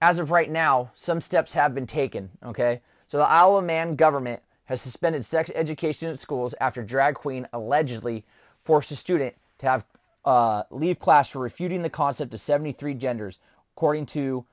as 0.00 0.18
of 0.18 0.30
right 0.30 0.50
now, 0.50 0.90
some 0.94 1.20
steps 1.20 1.52
have 1.54 1.74
been 1.74 1.86
taken. 1.86 2.30
Okay, 2.44 2.80
so 3.08 3.18
the 3.18 3.28
Isle 3.28 3.58
of 3.58 3.64
Man 3.64 3.96
government 3.96 4.42
has 4.64 4.80
suspended 4.80 5.24
sex 5.24 5.50
education 5.54 6.08
at 6.08 6.18
schools 6.18 6.54
after 6.60 6.82
drag 6.82 7.16
queen 7.16 7.46
allegedly 7.52 8.24
forced 8.64 8.92
a 8.92 8.96
student 8.96 9.34
to 9.60 9.66
have 9.66 9.84
uh, 10.24 10.64
leave 10.70 10.98
class 10.98 11.28
for 11.28 11.38
refuting 11.38 11.82
the 11.82 11.90
concept 11.90 12.34
of 12.34 12.40
73 12.40 12.94
genders, 12.94 13.38
according 13.76 14.06
to 14.06 14.44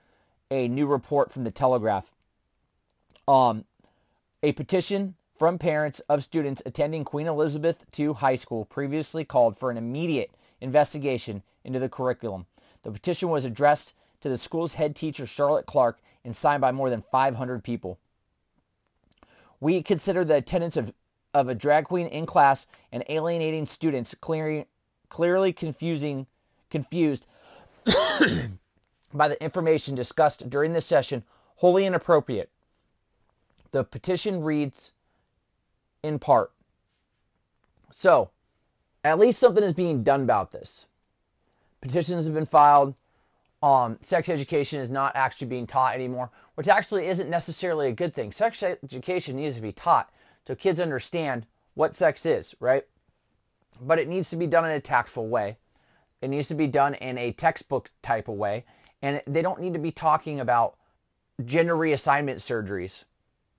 a 0.49 0.67
new 0.67 0.87
report 0.87 1.31
from 1.31 1.43
the 1.43 1.51
Telegraph. 1.51 2.09
Um, 3.27 3.65
a 4.43 4.53
petition 4.53 5.15
from 5.37 5.59
parents 5.59 5.99
of 6.01 6.23
students 6.23 6.61
attending 6.65 7.03
Queen 7.03 7.27
Elizabeth 7.27 7.85
II 7.97 8.13
High 8.13 8.35
School 8.35 8.65
previously 8.65 9.25
called 9.25 9.57
for 9.57 9.69
an 9.69 9.77
immediate 9.77 10.31
investigation 10.61 11.43
into 11.63 11.79
the 11.79 11.89
curriculum. 11.89 12.45
The 12.83 12.91
petition 12.91 13.29
was 13.29 13.45
addressed 13.45 13.95
to 14.21 14.29
the 14.29 14.37
school's 14.37 14.73
head 14.73 14.95
teacher, 14.95 15.27
Charlotte 15.27 15.65
Clark, 15.65 15.99
and 16.23 16.35
signed 16.35 16.61
by 16.61 16.71
more 16.71 16.89
than 16.89 17.03
500 17.11 17.63
people. 17.63 17.99
We 19.59 19.83
consider 19.83 20.23
the 20.23 20.37
attendance 20.37 20.77
of, 20.77 20.93
of 21.33 21.49
a 21.49 21.55
drag 21.55 21.85
queen 21.85 22.07
in 22.07 22.25
class 22.25 22.67
and 22.91 23.03
alienating 23.09 23.65
students 23.65 24.15
clearly, 24.15 24.65
clearly 25.09 25.53
confusing, 25.53 26.27
confused 26.69 27.27
by 29.13 29.27
the 29.27 29.41
information 29.41 29.95
discussed 29.95 30.49
during 30.49 30.73
this 30.73 30.85
session 30.85 31.23
wholly 31.55 31.85
inappropriate. 31.85 32.49
The 33.71 33.83
petition 33.83 34.43
reads 34.43 34.93
in 36.03 36.19
part. 36.19 36.51
So, 37.91 38.29
at 39.03 39.19
least 39.19 39.39
something 39.39 39.63
is 39.63 39.73
being 39.73 40.03
done 40.03 40.21
about 40.21 40.51
this. 40.51 40.85
Petitions 41.81 42.25
have 42.25 42.33
been 42.33 42.45
filed. 42.45 42.95
Um, 43.63 43.97
sex 44.01 44.29
education 44.29 44.79
is 44.79 44.89
not 44.89 45.15
actually 45.15 45.47
being 45.47 45.65
taught 45.65 45.95
anymore, 45.95 46.29
which 46.55 46.67
actually 46.67 47.07
isn't 47.07 47.29
necessarily 47.29 47.87
a 47.87 47.91
good 47.93 48.13
thing. 48.13 48.31
Sex 48.31 48.61
education 48.61 49.35
needs 49.35 49.55
to 49.55 49.61
be 49.61 49.71
taught 49.71 50.11
so 50.47 50.55
kids 50.55 50.79
understand 50.79 51.45
what 51.73 51.93
sex 51.93 52.25
is, 52.25 52.55
right? 52.61 52.85
But 53.81 53.99
it 53.99 54.07
needs 54.07 54.29
to 54.31 54.35
be 54.35 54.47
done 54.47 54.65
in 54.65 54.71
a 54.71 54.81
tactful 54.81 55.27
way. 55.27 55.57
It 56.21 56.29
needs 56.29 56.47
to 56.47 56.55
be 56.55 56.67
done 56.67 56.95
in 56.95 57.17
a 57.17 57.31
textbook 57.31 57.91
type 58.01 58.27
of 58.27 58.35
way. 58.35 58.65
And 59.01 59.21
they 59.27 59.41
don't 59.41 59.61
need 59.61 59.73
to 59.73 59.79
be 59.79 59.91
talking 59.91 60.39
about 60.39 60.77
gender 61.45 61.75
reassignment 61.75 62.35
surgeries. 62.35 63.03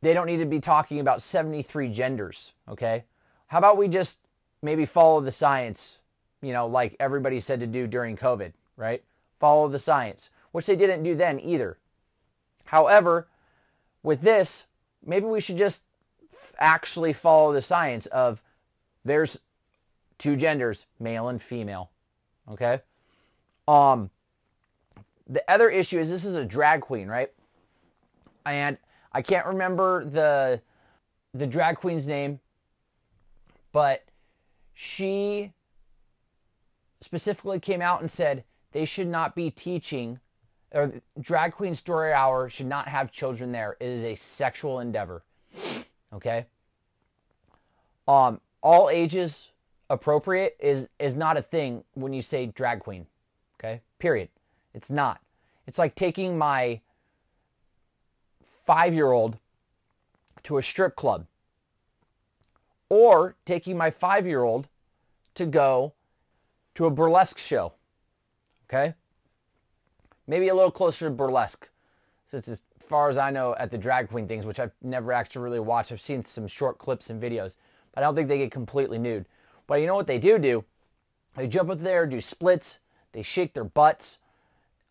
They 0.01 0.15
don't 0.15 0.27
need 0.27 0.39
to 0.39 0.47
be 0.47 0.61
talking 0.61 1.01
about 1.01 1.23
73 1.23 1.91
genders, 1.93 2.53
okay? 2.69 3.05
How 3.47 3.59
about 3.59 3.77
we 3.77 3.89
just 3.89 4.19
maybe 4.63 4.85
follow 4.85 5.21
the 5.21 5.33
science, 5.33 5.99
you 6.43 6.53
know, 6.53 6.67
like 6.67 6.97
everybody 7.01 7.41
said 7.41 7.61
to 7.61 7.67
do 7.67 7.87
during 7.87 8.17
COVID, 8.17 8.53
right? 8.77 9.03
Follow 9.41 9.69
the 9.69 9.79
science, 9.79 10.31
which 10.53 10.67
they 10.67 10.77
didn't 10.77 11.03
do 11.03 11.15
then 11.15 11.41
either. 11.41 11.79
However, 12.65 13.29
with 14.03 14.21
this, 14.21 14.65
maybe 15.05 15.27
we 15.27 15.41
should 15.41 15.57
just 15.59 15.85
actually 16.59 17.13
follow 17.13 17.53
the 17.53 17.63
science 17.63 18.07
of 18.07 18.43
there's 19.05 19.39
two 20.19 20.37
genders, 20.37 20.87
male 21.01 21.29
and 21.29 21.43
female. 21.43 21.91
Okay? 22.51 22.81
Um 23.67 24.11
the 25.29 25.45
other 25.51 25.69
issue 25.69 25.99
is 25.99 26.09
this 26.09 26.25
is 26.25 26.37
a 26.37 26.45
drag 26.45 26.81
queen, 26.81 27.07
right? 27.07 27.33
And 28.47 28.79
I 29.13 29.23
can't 29.23 29.47
remember 29.47 30.05
the 30.05 30.61
the 31.35 31.47
drag 31.47 31.77
queen's 31.77 32.09
name, 32.09 32.41
but 33.73 34.05
she 34.75 35.53
specifically 37.01 37.61
came 37.61 37.83
out 37.83 38.01
and 38.01 38.11
said 38.11 38.45
they 38.73 38.85
should 38.85 39.09
not 39.09 39.35
be 39.35 39.51
teaching 39.51 40.19
or 40.73 40.93
drag 41.21 41.53
queen 41.53 41.75
story 41.75 42.13
hour 42.13 42.49
should 42.49 42.67
not 42.67 42.89
have 42.89 43.11
children 43.11 43.53
there. 43.53 43.77
It 43.81 43.89
is 43.89 44.05
a 44.05 44.15
sexual 44.15 44.81
endeavor. 44.81 45.23
Okay? 46.13 46.47
Um 48.07 48.41
all 48.63 48.91
ages 48.91 49.51
appropriate 49.91 50.57
is 50.61 50.89
is 50.99 51.15
not 51.15 51.37
a 51.37 51.43
thing 51.43 51.83
when 51.95 52.13
you 52.13 52.23
say 52.23 52.47
drag 52.47 52.81
queen. 52.81 53.07
Okay? 53.59 53.81
Period. 53.99 54.29
It's 54.75 54.91
not. 54.91 55.21
It's 55.67 55.79
like 55.79 55.95
taking 55.95 56.39
my 56.39 56.81
5-year-old 58.69 59.39
to 60.45 60.59
a 60.59 60.63
strip 60.63 60.95
club 60.95 61.27
or 62.89 63.35
taking 63.45 63.77
my 63.77 63.91
5-year-old 63.91 64.69
to 65.35 65.47
go 65.47 65.93
to 66.75 66.87
a 66.87 66.91
burlesque 66.91 67.39
show. 67.39 67.73
Okay? 68.69 68.95
Maybe 70.27 70.49
a 70.49 70.55
little 70.55 70.71
closer 70.71 71.07
to 71.07 71.11
burlesque 71.11 71.69
since 72.27 72.49
as 72.49 72.63
far 72.79 73.09
as 73.09 73.19
I 73.19 73.31
know 73.31 73.55
at 73.59 73.71
the 73.71 73.79
drag 73.79 74.09
queen 74.11 74.29
things, 74.29 74.47
which 74.47 74.61
I've 74.61 74.73
never 74.83 75.13
actually 75.13 75.43
really 75.43 75.61
watched. 75.61 75.93
I've 75.93 76.01
seen 76.01 76.25
some 76.25 76.47
short 76.47 76.79
clips 76.79 77.11
and 77.11 77.21
videos, 77.23 77.57
but 77.93 78.03
I 78.03 78.07
don't 78.07 78.15
think 78.15 78.29
they 78.29 78.39
get 78.39 78.51
completely 78.51 78.99
nude. 78.99 79.27
But 79.69 79.81
you 79.81 79.87
know 79.87 79.95
what 79.95 80.09
they 80.09 80.19
do 80.19 80.39
do? 80.41 80.65
They 81.37 81.47
jump 81.47 81.71
up 81.71 81.79
there, 81.79 82.07
do 82.07 82.21
splits, 82.21 82.81
they 83.13 83.23
shake 83.23 83.55
their 83.55 83.65
butts 83.65 84.19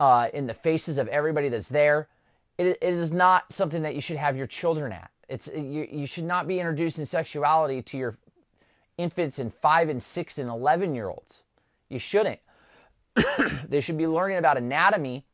uh, 0.00 0.28
in 0.32 0.46
the 0.46 0.54
faces 0.54 0.96
of 0.96 1.08
everybody 1.08 1.50
that's 1.50 1.68
there. 1.68 2.08
It, 2.56 2.78
it 2.80 2.94
is 2.94 3.12
not 3.12 3.52
something 3.52 3.82
that 3.82 3.94
you 3.94 4.00
should 4.00 4.16
have 4.16 4.36
your 4.36 4.46
children 4.46 4.92
at. 4.92 5.10
It's 5.28 5.48
you, 5.54 5.86
you 5.90 6.06
should 6.06 6.24
not 6.24 6.48
be 6.48 6.58
introducing 6.58 7.04
sexuality 7.04 7.82
to 7.82 7.98
your 7.98 8.16
infants 8.96 9.40
and 9.40 9.52
five 9.52 9.90
and 9.90 10.02
six 10.02 10.38
and 10.38 10.48
eleven 10.48 10.94
year 10.94 11.08
olds. 11.08 11.42
You 11.88 11.98
shouldn't. 11.98 12.40
they 13.68 13.80
should 13.80 13.98
be 13.98 14.06
learning 14.06 14.38
about 14.38 14.56
anatomy. 14.56 15.24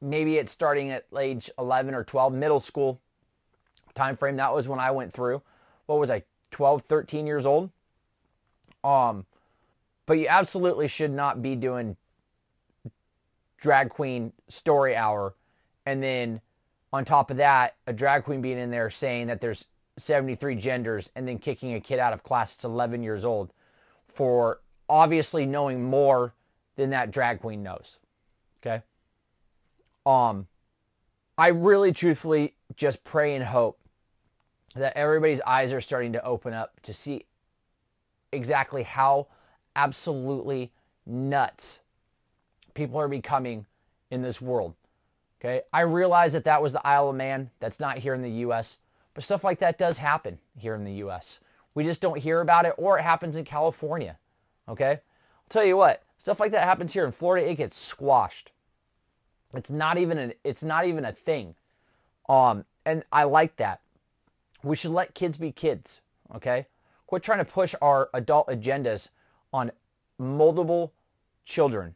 Maybe 0.00 0.36
it's 0.36 0.52
starting 0.52 0.90
at 0.90 1.06
age 1.18 1.50
11 1.58 1.94
or 1.94 2.04
12, 2.04 2.32
middle 2.32 2.60
school 2.60 3.00
time 3.94 4.16
frame. 4.16 4.36
That 4.36 4.54
was 4.54 4.68
when 4.68 4.78
I 4.78 4.92
went 4.92 5.12
through. 5.12 5.42
What 5.86 5.98
was 5.98 6.10
I, 6.10 6.22
12, 6.52 6.82
13 6.82 7.26
years 7.26 7.46
old? 7.46 7.70
Um, 8.84 9.26
but 10.06 10.18
you 10.18 10.26
absolutely 10.28 10.88
should 10.88 11.10
not 11.10 11.42
be 11.42 11.56
doing 11.56 11.96
drag 13.58 13.90
queen 13.90 14.32
story 14.48 14.94
hour 14.94 15.34
and 15.88 16.02
then 16.02 16.40
on 16.92 17.04
top 17.04 17.30
of 17.30 17.38
that, 17.38 17.76
a 17.86 17.92
drag 17.92 18.24
queen 18.24 18.42
being 18.42 18.58
in 18.58 18.70
there 18.70 18.90
saying 18.90 19.26
that 19.28 19.40
there's 19.40 19.66
73 19.96 20.54
genders 20.54 21.10
and 21.16 21.26
then 21.26 21.38
kicking 21.38 21.74
a 21.74 21.80
kid 21.80 21.98
out 21.98 22.12
of 22.12 22.22
class 22.22 22.54
that's 22.54 22.64
11 22.64 23.02
years 23.02 23.24
old 23.24 23.52
for 24.08 24.60
obviously 24.88 25.46
knowing 25.46 25.82
more 25.82 26.34
than 26.76 26.90
that 26.90 27.10
drag 27.10 27.40
queen 27.40 27.62
knows. 27.62 27.98
Okay? 28.60 28.82
Um 30.04 30.46
I 31.36 31.48
really 31.48 31.92
truthfully 31.92 32.54
just 32.76 33.02
pray 33.04 33.34
and 33.34 33.44
hope 33.44 33.78
that 34.74 34.96
everybody's 34.96 35.40
eyes 35.40 35.72
are 35.72 35.80
starting 35.80 36.12
to 36.12 36.24
open 36.24 36.52
up 36.52 36.78
to 36.82 36.92
see 36.92 37.24
exactly 38.32 38.82
how 38.82 39.26
absolutely 39.76 40.70
nuts 41.06 41.80
people 42.74 43.00
are 43.00 43.08
becoming 43.08 43.64
in 44.10 44.22
this 44.22 44.40
world. 44.40 44.74
Okay? 45.40 45.62
I 45.72 45.82
realize 45.82 46.32
that 46.32 46.44
that 46.44 46.62
was 46.62 46.72
the 46.72 46.86
Isle 46.86 47.10
of 47.10 47.16
Man. 47.16 47.50
That's 47.60 47.80
not 47.80 47.98
here 47.98 48.14
in 48.14 48.22
the 48.22 48.46
US, 48.46 48.78
but 49.14 49.24
stuff 49.24 49.44
like 49.44 49.58
that 49.60 49.78
does 49.78 49.98
happen 49.98 50.38
here 50.56 50.74
in 50.74 50.84
the 50.84 50.94
US. 51.04 51.40
We 51.74 51.84
just 51.84 52.00
don't 52.00 52.18
hear 52.18 52.40
about 52.40 52.66
it 52.66 52.74
or 52.76 52.98
it 52.98 53.02
happens 53.02 53.36
in 53.36 53.44
California. 53.44 54.18
Okay? 54.68 54.92
I'll 54.92 55.48
tell 55.48 55.64
you 55.64 55.76
what, 55.76 56.02
stuff 56.18 56.40
like 56.40 56.52
that 56.52 56.64
happens 56.64 56.92
here 56.92 57.06
in 57.06 57.12
Florida, 57.12 57.48
it 57.48 57.56
gets 57.56 57.76
squashed. 57.76 58.50
It's 59.54 59.70
not 59.70 59.96
even 59.96 60.18
an 60.18 60.34
it's 60.44 60.62
not 60.62 60.84
even 60.84 61.04
a 61.04 61.12
thing. 61.12 61.54
Um 62.28 62.64
and 62.84 63.04
I 63.12 63.24
like 63.24 63.56
that. 63.56 63.80
We 64.62 64.76
should 64.76 64.90
let 64.90 65.14
kids 65.14 65.38
be 65.38 65.52
kids, 65.52 66.02
okay? 66.34 66.66
Quit 67.08 67.22
trying 67.22 67.38
to 67.38 67.44
push 67.44 67.74
our 67.80 68.10
adult 68.12 68.48
agendas 68.48 69.08
on 69.50 69.72
multiple 70.18 70.92
children, 71.46 71.94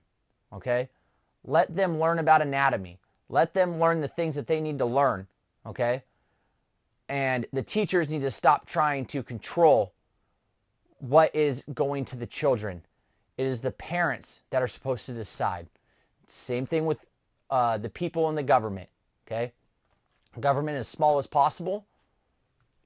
okay? 0.55 0.88
Let 1.44 1.77
them 1.77 2.01
learn 2.01 2.18
about 2.18 2.40
anatomy. 2.40 2.98
Let 3.29 3.53
them 3.53 3.79
learn 3.79 4.01
the 4.01 4.09
things 4.09 4.35
that 4.37 4.46
they 4.46 4.59
need 4.59 4.79
to 4.79 4.87
learn, 4.87 5.27
okay? 5.66 6.03
And 7.11 7.44
the 7.53 7.62
teachers 7.62 8.11
need 8.11 8.22
to 8.22 8.31
stop 8.31 8.64
trying 8.64 9.05
to 9.07 9.22
control 9.22 9.92
what 10.98 11.35
is 11.35 11.62
going 11.75 12.07
to 12.07 12.16
the 12.16 12.27
children. 12.27 12.83
It 13.37 13.44
is 13.44 13.61
the 13.61 13.72
parents 13.72 14.40
that 14.48 14.62
are 14.62 14.68
supposed 14.68 15.05
to 15.07 15.12
decide. 15.12 15.66
Same 16.27 16.64
thing 16.64 16.87
with 16.87 17.05
uh, 17.51 17.77
the 17.77 17.90
people 17.90 18.31
in 18.31 18.35
the 18.35 18.42
government, 18.42 18.88
okay? 19.27 19.53
Government 20.40 20.79
as 20.79 20.88
small 20.88 21.18
as 21.18 21.27
possible. 21.27 21.85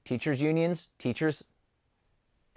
Teachers 0.03 0.41
unions, 0.41 0.89
teachers 0.99 1.45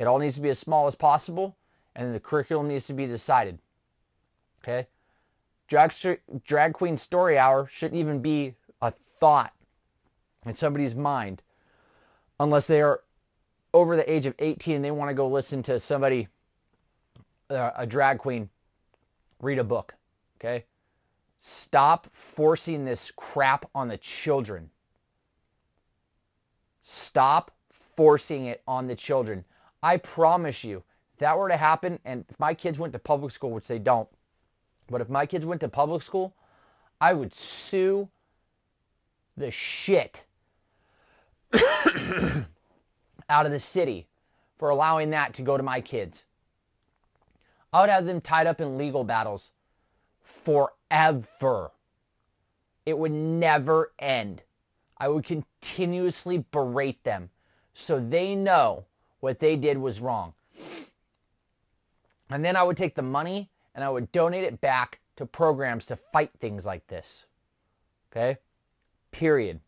it 0.01 0.07
all 0.07 0.19
needs 0.19 0.37
to 0.37 0.41
be 0.41 0.49
as 0.49 0.59
small 0.59 0.87
as 0.87 0.95
possible, 0.95 1.55
and 1.95 2.15
the 2.15 2.21
curriculum 2.21 2.69
needs 2.69 2.87
to 2.87 2.95
be 2.95 3.07
decided. 3.07 3.59
Okay? 4.63 4.87
Drag, 5.69 5.93
drag 6.43 6.73
Queen 6.73 6.97
Story 6.97 7.37
Hour 7.37 7.67
shouldn't 7.67 8.01
even 8.01 8.23
be 8.23 8.55
a 8.81 8.95
thought 9.19 9.53
in 10.47 10.55
somebody's 10.55 10.95
mind 10.95 11.43
unless 12.41 12.67
they 12.67 12.81
are 12.81 13.03
over 13.75 13.95
the 13.95 14.11
age 14.11 14.25
of 14.25 14.35
18 14.39 14.77
and 14.77 14.85
they 14.85 14.91
want 14.91 15.11
to 15.11 15.15
go 15.15 15.29
listen 15.29 15.63
to 15.65 15.79
somebody, 15.79 16.29
uh, 17.51 17.73
a 17.77 17.87
drag 17.87 18.19
queen, 18.19 18.49
read 19.43 19.59
a 19.59 19.65
book. 19.65 19.95
Okay? 20.39 20.65
Stop 21.37 22.09
forcing 22.15 22.87
this 22.87 23.13
crap 23.17 23.69
on 23.75 23.89
the 23.89 23.99
children. 23.99 24.71
Stop 26.81 27.51
forcing 27.97 28.47
it 28.47 28.63
on 28.67 28.87
the 28.87 28.97
children. 28.97 29.45
I 29.83 29.97
promise 29.97 30.65
you, 30.65 30.83
if 31.15 31.19
that 31.21 31.39
were 31.39 31.49
to 31.49 31.57
happen, 31.57 31.99
and 32.05 32.25
if 32.29 32.39
my 32.39 32.55
kids 32.55 32.79
went 32.79 32.93
to 32.93 32.99
public 32.99 33.33
school, 33.33 33.51
which 33.51 33.69
they 33.69 33.79
don't, 33.79 34.09
but 34.89 35.01
if 35.01 35.09
my 35.09 35.27
kids 35.27 35.47
went 35.47 35.61
to 35.63 35.69
public 35.69 36.03
school, 36.03 36.35
I 37.01 37.15
would 37.15 37.33
sue 37.33 38.09
the 39.37 39.51
shit 39.51 40.25
out 41.55 43.47
of 43.47 43.53
the 43.53 43.59
city 43.59 44.07
for 44.59 44.69
allowing 44.69 45.11
that 45.11 45.35
to 45.35 45.43
go 45.43 45.57
to 45.57 45.63
my 45.63 45.81
kids. 45.81 46.27
I 47.73 47.81
would 47.81 47.91
have 47.91 48.05
them 48.05 48.21
tied 48.21 48.47
up 48.47 48.61
in 48.61 48.77
legal 48.77 49.05
battles 49.05 49.53
forever. 50.23 51.71
It 52.85 52.99
would 52.99 53.13
never 53.13 53.93
end. 53.99 54.43
I 54.99 55.09
would 55.09 55.25
continuously 55.25 56.45
berate 56.51 57.03
them 57.05 57.31
so 57.73 58.01
they 58.01 58.35
know 58.35 58.85
what 59.21 59.39
they 59.39 59.57
did 59.57 59.79
was 59.79 60.01
wrong. 60.01 60.35
And 62.31 62.45
then 62.45 62.57
I 62.57 62.63
would 62.63 62.77
take 62.77 62.95
the 62.95 63.03
money 63.03 63.51
and 63.75 63.85
I 63.85 63.91
would 63.91 64.11
donate 64.13 64.45
it 64.45 64.61
back 64.61 65.01
to 65.17 65.27
programs 65.27 65.87
to 65.87 65.97
fight 65.97 66.31
things 66.41 66.65
like 66.65 66.87
this. 66.87 67.27
Okay? 68.11 68.39
Period. 69.11 69.61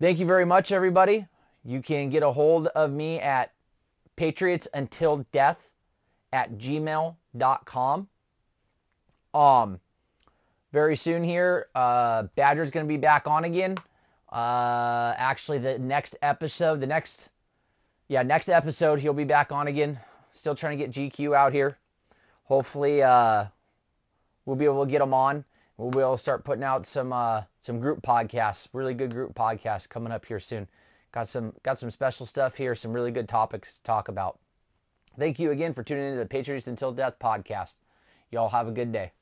Thank 0.00 0.18
you 0.18 0.26
very 0.26 0.44
much, 0.44 0.72
everybody. 0.72 1.26
You 1.64 1.82
can 1.82 2.08
get 2.08 2.22
a 2.22 2.30
hold 2.30 2.68
of 2.68 2.92
me 2.92 3.20
at 3.20 3.52
patriotsuntildeath 4.16 5.58
at 6.32 6.52
gmail.com. 6.58 8.08
Um, 9.34 9.80
very 10.72 10.96
soon 10.96 11.24
here, 11.24 11.68
uh, 11.74 12.24
Badger's 12.36 12.70
going 12.70 12.86
to 12.86 12.88
be 12.88 12.96
back 12.96 13.26
on 13.26 13.44
again. 13.44 13.76
Uh, 14.30 15.14
actually, 15.16 15.58
the 15.58 15.78
next 15.78 16.16
episode, 16.22 16.80
the 16.80 16.86
next, 16.86 17.30
yeah, 18.08 18.22
next 18.22 18.48
episode, 18.48 19.00
he'll 19.00 19.12
be 19.12 19.24
back 19.24 19.52
on 19.52 19.68
again. 19.68 20.00
Still 20.32 20.54
trying 20.54 20.78
to 20.78 20.84
get 20.86 20.92
GQ 20.92 21.36
out 21.36 21.52
here. 21.52 21.78
Hopefully, 22.44 23.02
uh, 23.02 23.46
we'll 24.46 24.56
be 24.56 24.64
able 24.64 24.84
to 24.84 24.90
get 24.90 25.02
him 25.02 25.12
on. 25.12 25.44
We'll 25.76 25.90
be 25.90 26.00
able 26.00 26.16
to 26.16 26.18
start 26.18 26.44
putting 26.44 26.64
out 26.64 26.86
some 26.86 27.12
uh, 27.12 27.42
some 27.60 27.78
group 27.78 28.02
podcasts, 28.02 28.68
really 28.72 28.94
good 28.94 29.12
group 29.12 29.34
podcasts 29.34 29.88
coming 29.88 30.12
up 30.12 30.24
here 30.24 30.40
soon. 30.40 30.66
Got 31.12 31.28
some 31.28 31.52
got 31.62 31.78
some 31.78 31.90
special 31.90 32.26
stuff 32.26 32.56
here, 32.56 32.74
some 32.74 32.92
really 32.92 33.12
good 33.12 33.28
topics 33.28 33.76
to 33.76 33.82
talk 33.82 34.08
about. 34.08 34.38
Thank 35.18 35.38
you 35.38 35.50
again 35.50 35.74
for 35.74 35.82
tuning 35.82 36.06
into 36.06 36.18
the 36.18 36.26
Patriots 36.26 36.66
Until 36.66 36.92
Death 36.92 37.18
podcast. 37.18 37.74
Y'all 38.30 38.48
have 38.48 38.68
a 38.68 38.72
good 38.72 38.92
day. 38.92 39.12